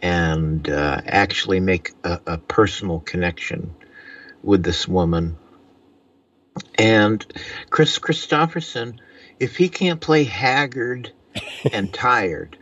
[0.00, 3.74] and uh, actually make a, a, personal connection
[4.42, 5.36] with this woman.
[6.76, 7.24] And
[7.70, 8.98] Kris Kristofferson,
[9.38, 11.12] if he can't play haggard
[11.72, 12.56] and tired,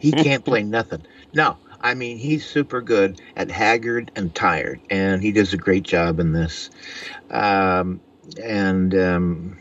[0.00, 1.02] he can't play nothing.
[1.34, 5.84] No, I mean, he's super good at haggard and tired, and he does a great
[5.84, 6.70] job in this.
[7.30, 8.00] Um,
[8.42, 9.58] and um,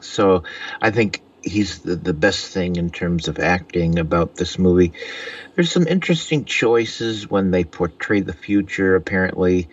[0.00, 0.44] so
[0.80, 4.92] I think he's the, the best thing in terms of acting about this movie.
[5.54, 8.96] There's some interesting choices when they portray the future.
[8.96, 9.68] Apparently,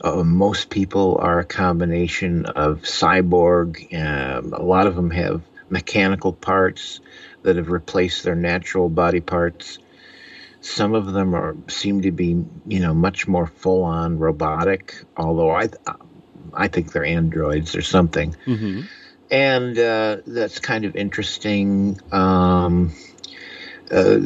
[0.00, 3.92] uh, most people are a combination of cyborg.
[3.94, 7.00] Um, a lot of them have mechanical parts
[7.42, 9.78] that have replaced their natural body parts.
[10.62, 14.94] Some of them are seem to be, you know, much more full on robotic.
[15.16, 15.68] Although I,
[16.54, 18.34] I think they're androids or something.
[18.46, 18.82] Mm-hmm.
[19.30, 22.00] And uh, that's kind of interesting.
[22.12, 22.92] Um,
[23.90, 24.18] uh,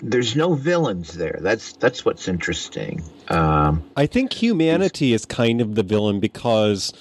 [0.00, 1.38] there's no villains there.
[1.40, 3.02] That's that's what's interesting.
[3.28, 6.92] Um, I think humanity is kind of the villain because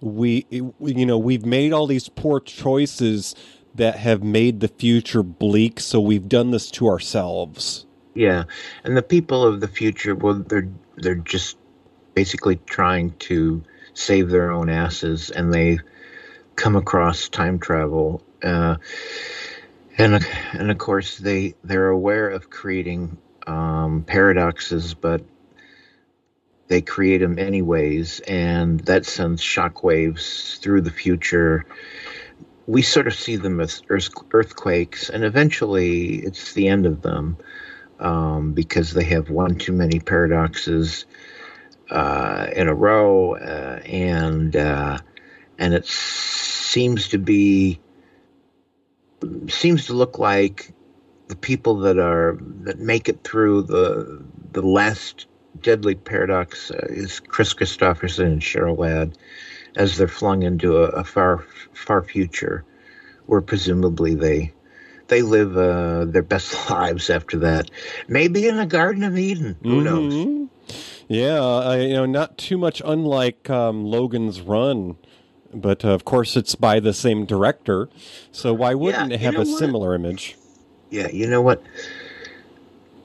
[0.00, 3.34] we, you know, we've made all these poor choices
[3.74, 5.80] that have made the future bleak.
[5.80, 7.86] So we've done this to ourselves.
[8.14, 8.44] Yeah,
[8.84, 11.56] and the people of the future, well, they're they're just
[12.14, 13.62] basically trying to
[13.94, 15.78] save their own asses, and they
[16.56, 18.76] come across time travel, uh,
[19.96, 23.16] and and of course they they're aware of creating
[23.46, 25.22] um, paradoxes, but
[26.68, 31.64] they create them anyways, and that sends shockwaves through the future
[32.66, 37.36] we sort of see them as earthquakes, and eventually it's the end of them
[37.98, 41.06] um, because they have one too many paradoxes
[41.90, 44.98] uh, in a row, uh, and uh,
[45.58, 47.80] and it seems to be
[49.48, 50.72] seems to look like
[51.28, 55.26] the people that are that make it through the the last
[55.60, 59.16] deadly paradox is Kris Kristofferson and Cheryl Ladd
[59.76, 61.38] as they're flung into a, a far
[61.72, 62.64] far future,
[63.26, 64.52] where presumably they
[65.08, 67.70] they live uh, their best lives after that.
[68.08, 69.56] Maybe in the Garden of Eden.
[69.62, 69.84] Who mm-hmm.
[69.84, 70.48] knows?
[71.08, 74.96] Yeah, I, you know, not too much unlike um, Logan's Run,
[75.52, 77.88] but uh, of course it's by the same director.
[78.30, 79.58] So why wouldn't yeah, it have a what?
[79.58, 80.36] similar image?
[80.90, 81.62] Yeah, you know what?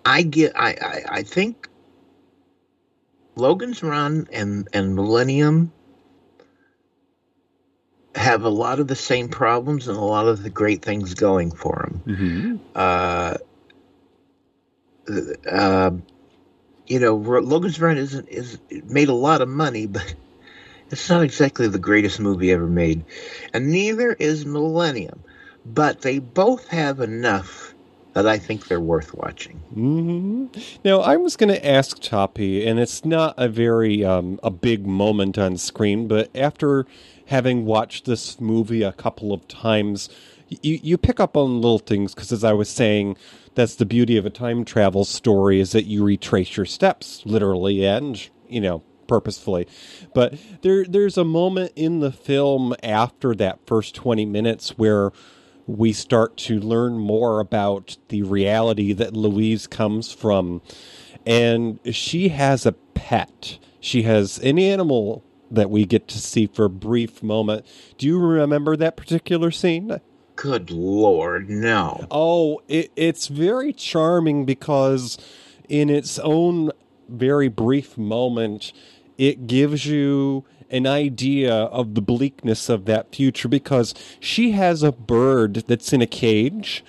[0.05, 0.53] I get.
[0.55, 1.67] I, I I think
[3.35, 5.73] Logan's Run and and Millennium
[8.17, 11.51] have a lot of the same problems and a lot of the great things going
[11.51, 12.03] for them.
[12.05, 12.55] Mm-hmm.
[12.75, 13.37] Uh,
[15.49, 15.91] uh,
[16.87, 20.15] you know, Logan's Run isn't is made a lot of money, but
[20.89, 23.05] it's not exactly the greatest movie ever made,
[23.53, 25.23] and neither is Millennium.
[25.65, 27.73] But they both have enough
[28.13, 29.61] that I think they're worth watching.
[29.75, 30.45] Mm-hmm.
[30.83, 34.87] Now, I was going to ask Toppie, and it's not a very um, a big
[34.87, 36.87] moment on screen, but after
[37.27, 40.09] having watched this movie a couple of times,
[40.49, 43.17] you you pick up on little things because, as I was saying,
[43.55, 47.85] that's the beauty of a time travel story is that you retrace your steps literally
[47.85, 49.67] and you know purposefully.
[50.13, 55.11] But there there's a moment in the film after that first 20 minutes where
[55.65, 60.61] we start to learn more about the reality that Louise comes from
[61.25, 63.59] and she has a pet.
[63.81, 67.65] She has an animal that we get to see for a brief moment.
[67.97, 69.99] Do you remember that particular scene?
[70.35, 72.05] Good lord, no.
[72.11, 75.17] Oh, it, it's very charming because,
[75.67, 76.71] in its own
[77.09, 78.71] very brief moment,
[79.17, 84.91] it gives you an idea of the bleakness of that future because she has a
[84.91, 86.83] bird that's in a cage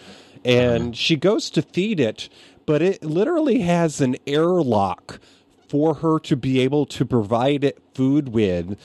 [0.45, 0.93] and uh-huh.
[0.93, 2.29] she goes to feed it,
[2.67, 5.21] but it literally has an airlock
[5.69, 8.77] for her to be able to provide it food with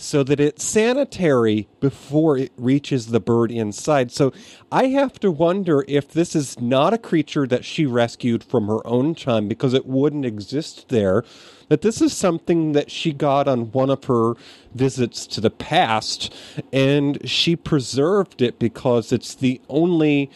[0.00, 4.10] so that it's sanitary before it reaches the bird inside.
[4.10, 4.32] So
[4.72, 8.84] I have to wonder if this is not a creature that she rescued from her
[8.86, 11.22] own time because it wouldn't exist there.
[11.68, 14.34] That this is something that she got on one of her
[14.74, 16.34] visits to the past
[16.72, 20.30] and she preserved it because it's the only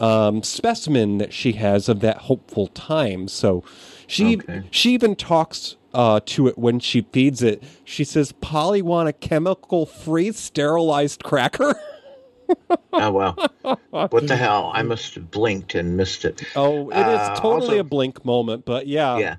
[0.00, 3.28] um, specimen that she has of that hopeful time.
[3.28, 3.64] So
[4.06, 4.62] she Okay.
[4.70, 7.62] she even talks uh, to it when she feeds it.
[7.84, 11.74] She says, "Polly want a chemical free sterilized cracker."
[12.92, 13.34] Oh well,
[13.90, 14.72] what the hell?
[14.74, 16.42] I must have blinked and missed it.
[16.54, 19.16] Oh, it is Uh, totally also- a blink moment, but yeah.
[19.16, 19.36] Yeah.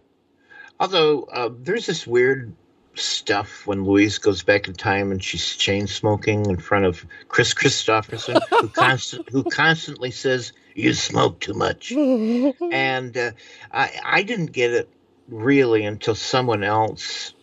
[0.80, 2.56] Although uh, there's this weird
[2.96, 7.54] stuff when Louise goes back in time and she's chain smoking in front of Kris
[7.54, 11.92] Kristofferson, who constant who constantly says you smoke too much,
[12.72, 13.32] and uh,
[13.72, 14.90] I I didn't get it
[15.28, 17.34] really until someone else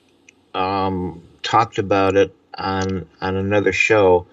[0.55, 4.27] um, talked about it on on another show.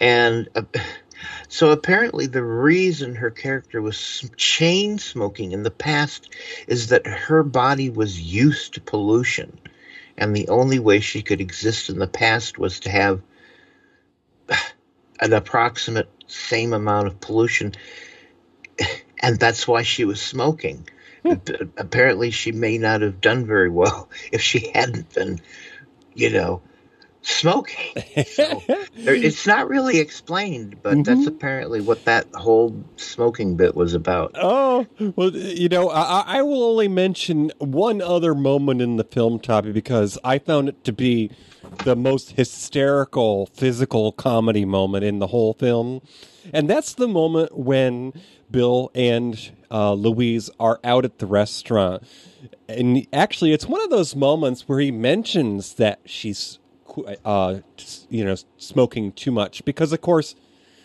[0.00, 0.62] And uh,
[1.48, 6.34] so apparently, the reason her character was chain smoking in the past
[6.66, 9.58] is that her body was used to pollution.
[10.18, 13.20] And the only way she could exist in the past was to have
[15.20, 17.72] an approximate same amount of pollution.
[19.20, 20.88] And that's why she was smoking.
[21.24, 21.32] Hmm.
[21.32, 21.48] Ap-
[21.78, 25.40] Apparently, she may not have done very well if she hadn't been,
[26.14, 26.62] you know,
[27.22, 27.92] smoking.
[28.26, 28.62] So
[28.96, 34.32] it's not really explained, but that's apparently what that whole smoking bit was about.
[34.34, 39.38] Oh, well, you know, I, I will only mention one other moment in the film,
[39.38, 41.30] Toppie, because I found it to be
[41.84, 46.02] the most hysterical physical comedy moment in the whole film.
[46.52, 48.12] And that's the moment when
[48.50, 52.02] Bill and uh, Louise are out at the restaurant.
[52.68, 56.58] And actually, it's one of those moments where he mentions that she's,
[57.24, 57.58] uh,
[58.08, 60.34] you know, smoking too much because, of course,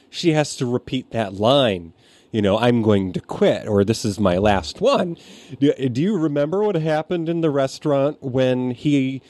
[0.10, 1.94] she has to repeat that line.
[2.32, 5.18] You know, I'm going to quit, or this is my last one.
[5.60, 9.22] Do, do you remember what happened in the restaurant when he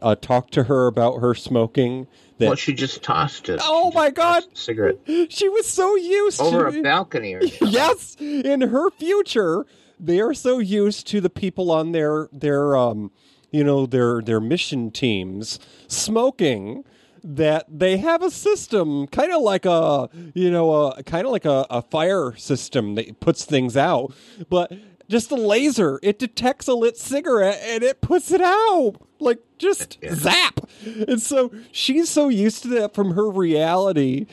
[0.00, 2.06] uh, talked to her about her smoking?
[2.38, 3.60] That, Well, she just tossed it.
[3.62, 4.44] oh my God!
[4.54, 9.64] Cigarette She was so used over to a balcony or yes, in her future,
[9.98, 13.10] they are so used to the people on their their um,
[13.56, 16.84] you know, their their mission teams smoking
[17.24, 21.46] that they have a system kind of like a you know a kind of like
[21.46, 24.12] a, a fire system that puts things out.
[24.50, 24.72] But
[25.08, 25.98] just a laser.
[26.02, 28.94] It detects a lit cigarette and it puts it out.
[29.18, 30.60] Like just zap.
[30.84, 34.26] And so she's so used to that from her reality.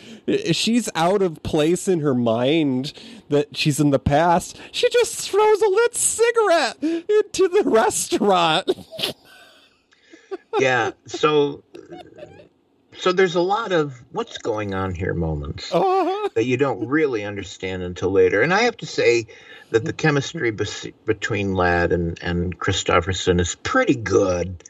[0.52, 2.94] She's out of place in her mind
[3.30, 4.60] that she's in the past.
[4.72, 8.70] She just throws a lit cigarette into the restaurant.
[10.60, 10.92] Yeah.
[11.08, 11.64] So,
[12.98, 16.30] so there's a lot of what's going on here moments Uh-huh.
[16.36, 18.42] that you don't really understand until later.
[18.42, 19.28] And I have to say
[19.72, 24.64] that the chemistry bes- between Ladd and and Kristofferson is pretty good,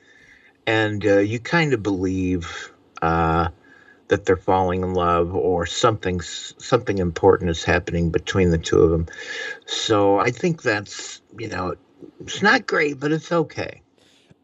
[0.68, 2.72] and uh, you kind of believe.
[3.02, 3.50] Uh,
[4.10, 8.92] that they're falling in love or something something important is happening between the two of
[8.92, 9.08] them.
[9.68, 11.76] So I think that's you know
[12.22, 13.83] it's not great, but it's okay.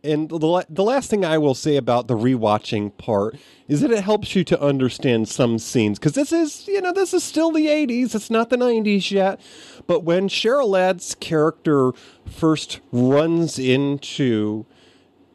[0.04, 3.38] And the the last thing I will say about the rewatching part
[3.68, 7.14] is that it helps you to understand some scenes because this is you know this
[7.14, 9.42] is still the '80s, it's not the '90s yet.
[9.88, 11.92] But when Cheryl Ladd's character
[12.26, 14.66] first runs into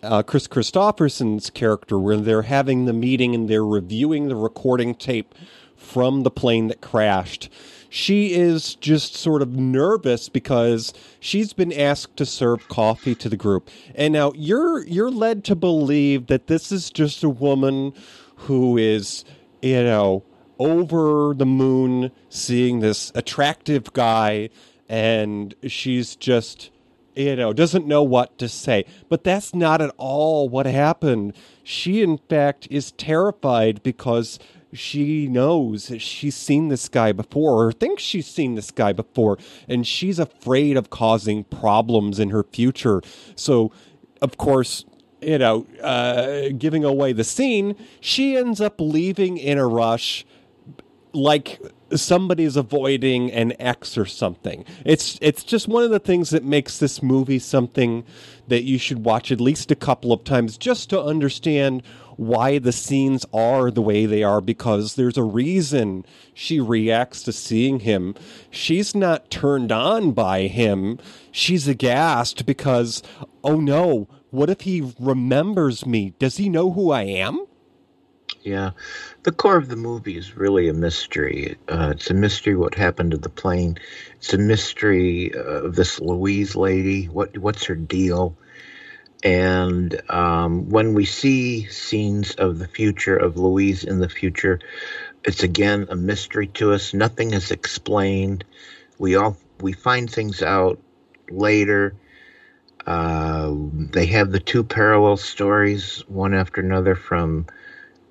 [0.02, 5.34] uh, Kris Kristofferson's character, where they're having the meeting and they're reviewing the recording tape
[5.76, 7.50] from the plane that crashed.
[7.94, 13.36] She is just sort of nervous because she's been asked to serve coffee to the
[13.36, 13.70] group.
[13.94, 17.92] And now you're you're led to believe that this is just a woman
[18.34, 19.24] who is,
[19.62, 20.24] you know,
[20.58, 24.50] over the moon seeing this attractive guy
[24.88, 26.72] and she's just
[27.14, 28.86] you know, doesn't know what to say.
[29.08, 31.34] But that's not at all what happened.
[31.62, 34.40] She, in fact, is terrified because
[34.74, 39.86] she knows she's seen this guy before or thinks she's seen this guy before, and
[39.86, 43.00] she's afraid of causing problems in her future.
[43.36, 43.72] So,
[44.20, 44.84] of course,
[45.20, 50.26] you know, uh, giving away the scene, she ends up leaving in a rush
[51.12, 51.60] like
[51.98, 54.64] somebody's avoiding an X or something.
[54.84, 58.04] It's it's just one of the things that makes this movie something
[58.48, 61.82] that you should watch at least a couple of times just to understand
[62.16, 67.32] why the scenes are the way they are because there's a reason she reacts to
[67.32, 68.14] seeing him.
[68.50, 70.98] She's not turned on by him.
[71.32, 73.02] She's aghast because
[73.42, 76.14] oh no, what if he remembers me?
[76.18, 77.46] Does he know who I am?
[78.44, 78.72] Yeah,
[79.22, 81.56] the core of the movie is really a mystery.
[81.66, 83.78] Uh, it's a mystery what happened to the plane.
[84.18, 87.06] It's a mystery uh, of this Louise lady.
[87.06, 88.36] What what's her deal?
[89.22, 94.60] And um, when we see scenes of the future of Louise in the future,
[95.24, 96.92] it's again a mystery to us.
[96.92, 98.44] Nothing is explained.
[98.98, 100.78] We all we find things out
[101.30, 101.94] later.
[102.86, 103.54] Uh,
[103.92, 107.46] they have the two parallel stories, one after another, from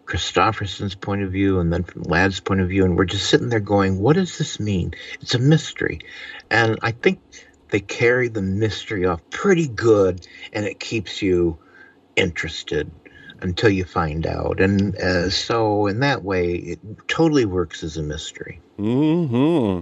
[0.06, 3.50] Kristofferson's point of view and then from Ladd's point of view, and we're just sitting
[3.50, 6.00] there going, "What does this mean?" It's a mystery,
[6.52, 7.20] and I think
[7.70, 11.58] they carry the mystery off pretty good, and it keeps you
[12.16, 12.92] interested
[13.44, 14.60] until you find out.
[14.60, 18.60] And uh, so, in that way, it totally works as a mystery.
[18.78, 19.82] Hmm.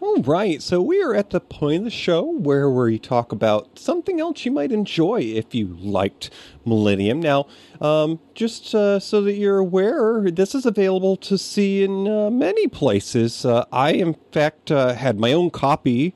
[0.00, 0.60] All right.
[0.60, 4.44] So we are at the point of the show where we talk about something else
[4.44, 6.30] you might enjoy if you liked
[6.66, 7.20] Millennium.
[7.20, 7.46] Now,
[7.80, 12.68] um, just uh, so that you're aware, this is available to see in uh, many
[12.68, 13.46] places.
[13.46, 16.14] Uh, I, in fact, uh, had my own copy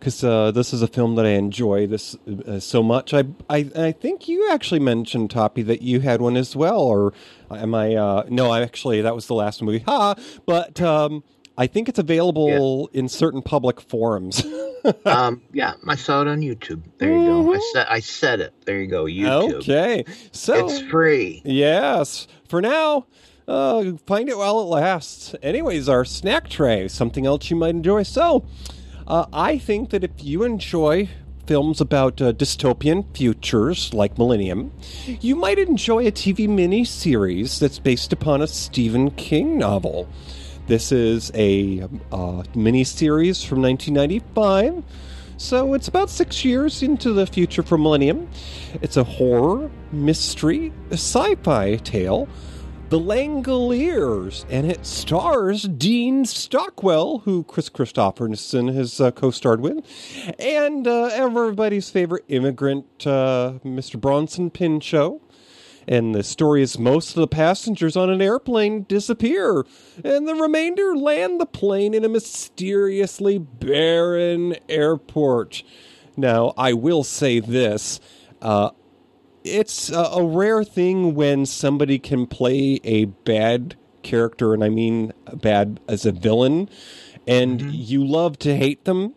[0.00, 3.12] because uh, this is a film that I enjoy this uh, so much.
[3.12, 7.12] I, I I think you actually mentioned Toppie that you had one as well, or
[7.50, 7.94] am I?
[7.94, 9.80] Uh, no, I actually that was the last movie.
[9.80, 10.14] Ha!
[10.46, 11.22] But um,
[11.58, 14.42] I think it's available in certain public forums.
[15.04, 16.82] um, yeah, I saw it on YouTube.
[16.96, 17.54] There you go.
[17.54, 18.54] I said I said it.
[18.64, 19.04] There you go.
[19.04, 19.54] YouTube.
[19.56, 21.42] Okay, so it's free.
[21.44, 23.06] Yes, for now.
[23.48, 25.34] Uh, find it while it lasts.
[25.42, 28.04] Anyways, our snack tray, something else you might enjoy.
[28.04, 28.46] So,
[29.10, 31.08] uh, I think that if you enjoy
[31.44, 34.70] films about uh, dystopian futures like Millennium,
[35.20, 40.08] you might enjoy a TV miniseries that's based upon a Stephen King novel.
[40.68, 41.80] This is a
[42.12, 44.84] uh, miniseries from 1995.
[45.38, 48.28] So it's about six years into the future from Millennium.
[48.80, 52.28] It's a horror, mystery, sci fi tale
[52.90, 59.86] the Langoliers, and it stars Dean Stockwell, who Kris Kristofferson has uh, co-starred with,
[60.40, 63.98] and uh, everybody's favorite immigrant, uh, Mr.
[63.98, 65.20] Bronson Pinchot.
[65.86, 69.64] And the story is most of the passengers on an airplane disappear,
[70.04, 75.62] and the remainder land the plane in a mysteriously barren airport.
[76.16, 78.00] Now, I will say this.
[78.42, 78.70] Uh,
[79.44, 85.12] it's a, a rare thing when somebody can play a bad character, and I mean
[85.32, 86.68] bad as a villain,
[87.26, 87.70] and mm-hmm.
[87.72, 89.14] you love to hate them.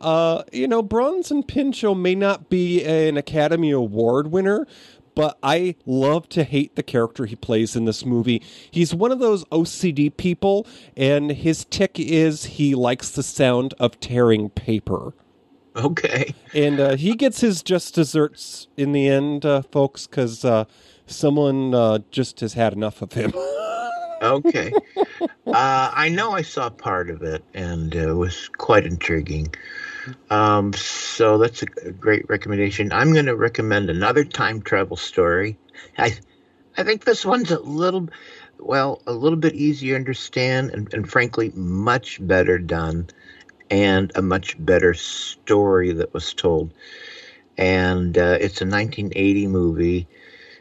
[0.00, 4.66] Uh, you know, Bronson Pinchot may not be an Academy Award winner,
[5.14, 8.42] but I love to hate the character he plays in this movie.
[8.70, 14.00] He's one of those OCD people, and his tick is he likes the sound of
[14.00, 15.14] tearing paper.
[15.76, 16.34] Okay.
[16.54, 20.66] And uh, he gets his just desserts in the end, uh, folks, because uh,
[21.06, 23.32] someone uh, just has had enough of him.
[24.22, 24.70] okay.
[25.20, 29.54] Uh, I know I saw part of it, and it was quite intriguing.
[30.28, 32.92] Um, so that's a great recommendation.
[32.92, 35.56] I'm going to recommend another time travel story.
[35.96, 36.14] I,
[36.76, 38.08] I think this one's a little,
[38.58, 43.08] well, a little bit easier to understand, and, and frankly, much better done
[43.72, 46.74] and a much better story that was told.
[47.56, 50.06] And uh, it's a 1980 movie.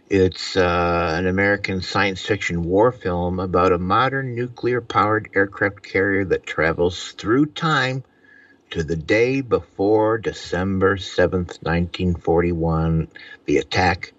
[0.09, 6.23] It's uh, an American science fiction war film about a modern nuclear powered aircraft carrier
[6.25, 8.05] that travels through time
[8.69, 13.09] to the day before December 7th, 1941,
[13.43, 14.13] the attack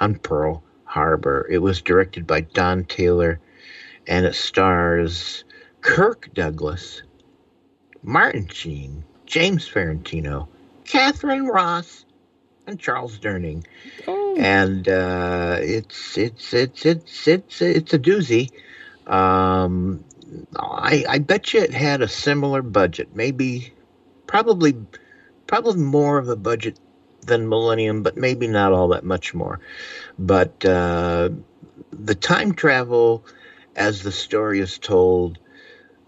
[0.00, 1.46] on Pearl Harbor.
[1.48, 3.38] It was directed by Don Taylor
[4.08, 5.44] and it stars
[5.80, 7.02] Kirk Douglas,
[8.02, 10.48] Martin Sheen, James Farentino,
[10.84, 12.04] Katharine Ross,
[12.66, 13.64] and Charles Durning.
[14.06, 14.36] Oh.
[14.36, 18.50] And uh, it's it's it's it's it's it's a doozy.
[19.06, 20.04] Um,
[20.56, 23.72] I I bet you it had a similar budget, maybe,
[24.26, 24.76] probably,
[25.46, 26.78] probably more of a budget
[27.22, 29.60] than Millennium, but maybe not all that much more.
[30.18, 31.30] But uh,
[31.92, 33.24] the time travel,
[33.76, 35.38] as the story is told,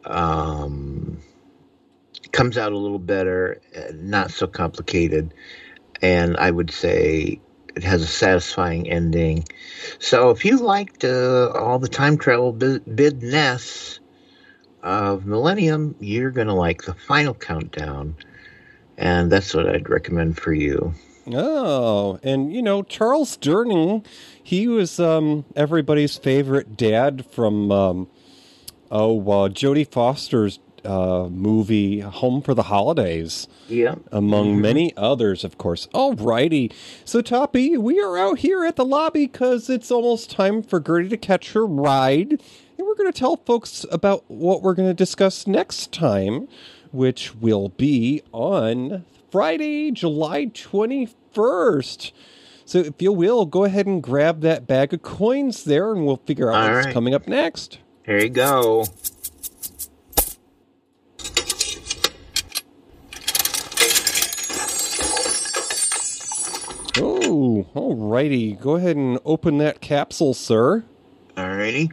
[0.05, 1.19] um,
[2.35, 5.33] comes out a little better, uh, not so complicated,
[6.03, 7.41] and I would say
[7.77, 9.45] it has a satisfying ending.
[10.01, 14.01] So if you liked uh, all the time travel business
[14.83, 18.17] of Millennium, you're going to like the final countdown,
[18.99, 20.93] and that's what I'd recommend for you.
[21.33, 24.05] Oh, and you know Charles Durning,
[24.43, 28.09] he was um, everybody's favorite dad from um,
[28.91, 33.49] oh uh, Jodie Foster's uh, movie Home for the Holidays.
[33.69, 33.97] Yeah.
[34.13, 34.61] Among mm-hmm.
[34.63, 35.87] many others, of course.
[35.95, 36.73] Alrighty.
[37.05, 41.09] So, Toppie, we are out here at the lobby because it's almost time for Gertie
[41.09, 42.33] to catch her ride.
[42.33, 46.49] And we're going to tell folks about what we're going to discuss next time,
[46.93, 52.13] which will be on Friday, July 21st.
[52.67, 56.17] So, if you will, go ahead and grab that bag of coins there and we'll
[56.25, 56.95] figure out All what's right.
[56.95, 57.79] coming up next.
[58.05, 58.87] Here you go.
[67.55, 68.59] Oh, alrighty.
[68.61, 70.85] Go ahead and open that capsule, sir.
[71.37, 71.93] Alrighty.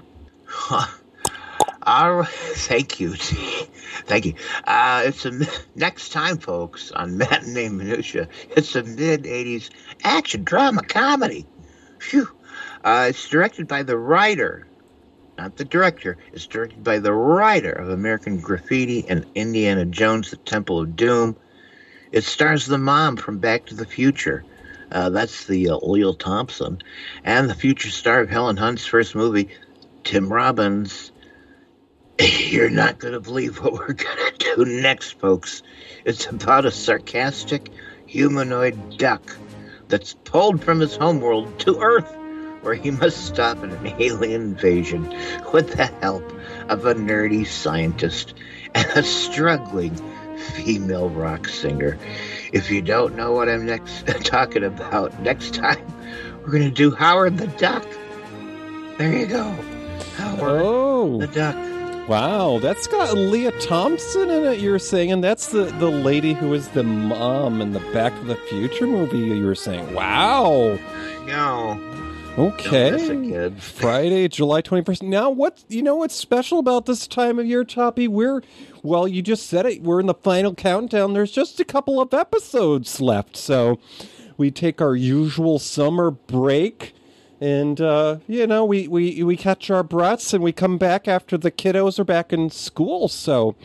[1.84, 2.28] All right.
[2.56, 3.14] Thank you.
[4.06, 4.34] Thank you.
[4.66, 5.32] Uh, it's a
[5.76, 8.28] next time, folks, on Matinee Minutiae.
[8.56, 9.70] It's a mid '80s
[10.04, 11.46] action drama comedy.
[12.00, 12.28] Phew.
[12.84, 14.68] Uh, it's directed by the writer,
[15.38, 16.18] not the director.
[16.34, 21.36] It's directed by the writer of American Graffiti and Indiana Jones: The Temple of Doom.
[22.12, 24.44] It stars the mom from Back to the Future.
[24.92, 26.82] Uh, that's the uh, Lea Thompson,
[27.24, 29.50] and the future star of Helen Hunt's first movie,
[30.04, 31.12] Tim Robbins.
[32.20, 35.64] You're not going to believe what we're going to do next, folks.
[36.04, 37.70] It's about a sarcastic
[38.06, 39.38] humanoid duck
[39.88, 42.14] that's pulled from his homeworld to Earth,
[42.62, 45.04] where he must stop an alien invasion
[45.54, 46.24] with the help
[46.70, 48.34] of a nerdy scientist
[48.76, 49.96] and a struggling
[50.38, 51.98] female rock singer.
[52.52, 55.86] If you don't know what I'm next talking about, next time
[56.42, 57.86] we're going to do Howard the Duck.
[58.98, 59.44] There you go.
[60.16, 61.18] Howard oh.
[61.20, 61.56] the Duck.
[62.08, 64.60] Wow, that's got Lea Thompson in it.
[64.60, 68.26] You're saying, and that's the the lady who is the mom in the Back to
[68.26, 69.20] the Future movie.
[69.20, 70.78] You were saying, wow.
[71.26, 71.80] No.
[72.38, 73.52] Okay.
[73.60, 75.04] Friday, July 21st.
[75.04, 78.08] Now, what you know what's special about this time of year, Toppie?
[78.08, 78.42] We're
[78.84, 79.82] well, you just said it.
[79.82, 81.14] We're in the final countdown.
[81.14, 83.38] There's just a couple of episodes left.
[83.38, 83.80] So,
[84.38, 86.94] we take our usual summer break
[87.42, 91.38] and uh, you know, we, we we catch our breaths and we come back after
[91.40, 93.08] the kiddos are back in school.
[93.08, 93.56] So,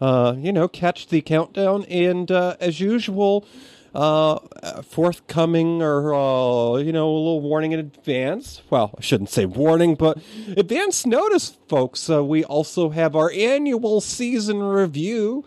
[0.00, 3.46] uh, you know, catch the countdown and uh, as usual,
[3.94, 4.38] uh,
[4.82, 8.62] forthcoming or uh, you know a little warning in advance.
[8.70, 10.18] Well, I shouldn't say warning, but
[10.56, 12.08] advance notice, folks.
[12.08, 15.44] Uh, we also have our annual season review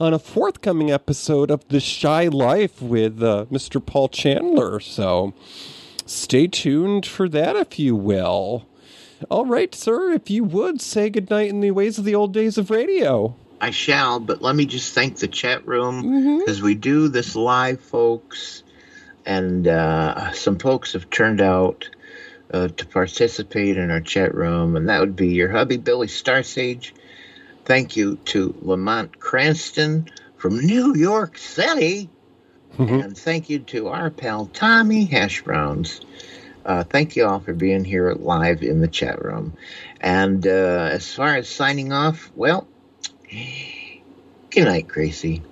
[0.00, 3.84] on a forthcoming episode of The Shy Life with uh, Mr.
[3.84, 4.78] Paul Chandler.
[4.80, 5.34] So
[6.06, 8.68] stay tuned for that, if you will.
[9.28, 12.56] All right, sir, if you would say goodnight in the ways of the old days
[12.56, 13.34] of radio.
[13.60, 17.80] I shall, but let me just thank the chat room because we do this live,
[17.80, 18.62] folks,
[19.26, 21.88] and uh, some folks have turned out
[22.52, 26.92] uh, to participate in our chat room, and that would be your hubby Billy Starsage.
[27.64, 32.08] Thank you to Lamont Cranston from New York City,
[33.02, 36.00] and thank you to our pal Tommy Hash Browns.
[36.64, 39.54] Uh, thank you all for being here live in the chat room.
[40.00, 42.66] And uh, as far as signing off, well,
[43.28, 45.42] good night, Gracie.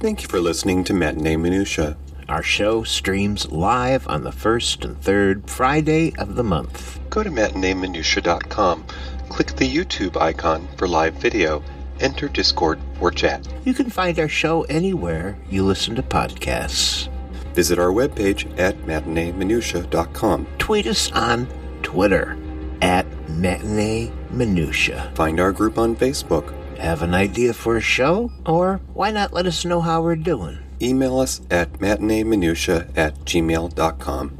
[0.00, 1.96] Thank you for listening to Matinee Minutiae.
[2.28, 6.98] Our show streams live on the first and third Friday of the month.
[7.10, 8.84] Go to matineeminutiae.com,
[9.28, 11.62] click the YouTube icon for live video,
[11.98, 13.46] enter Discord or chat.
[13.64, 17.08] You can find our show anywhere you listen to podcasts.
[17.54, 20.46] Visit our webpage at matineeminutiae.com.
[20.58, 21.48] Tweet us on
[21.82, 22.36] Twitter
[22.82, 25.10] at Matinee Minutiae.
[25.14, 26.54] Find our group on Facebook.
[26.78, 28.32] Have an idea for a show?
[28.46, 30.58] Or why not let us know how we're doing?
[30.80, 34.39] Email us at matineeminutiae at gmail.com.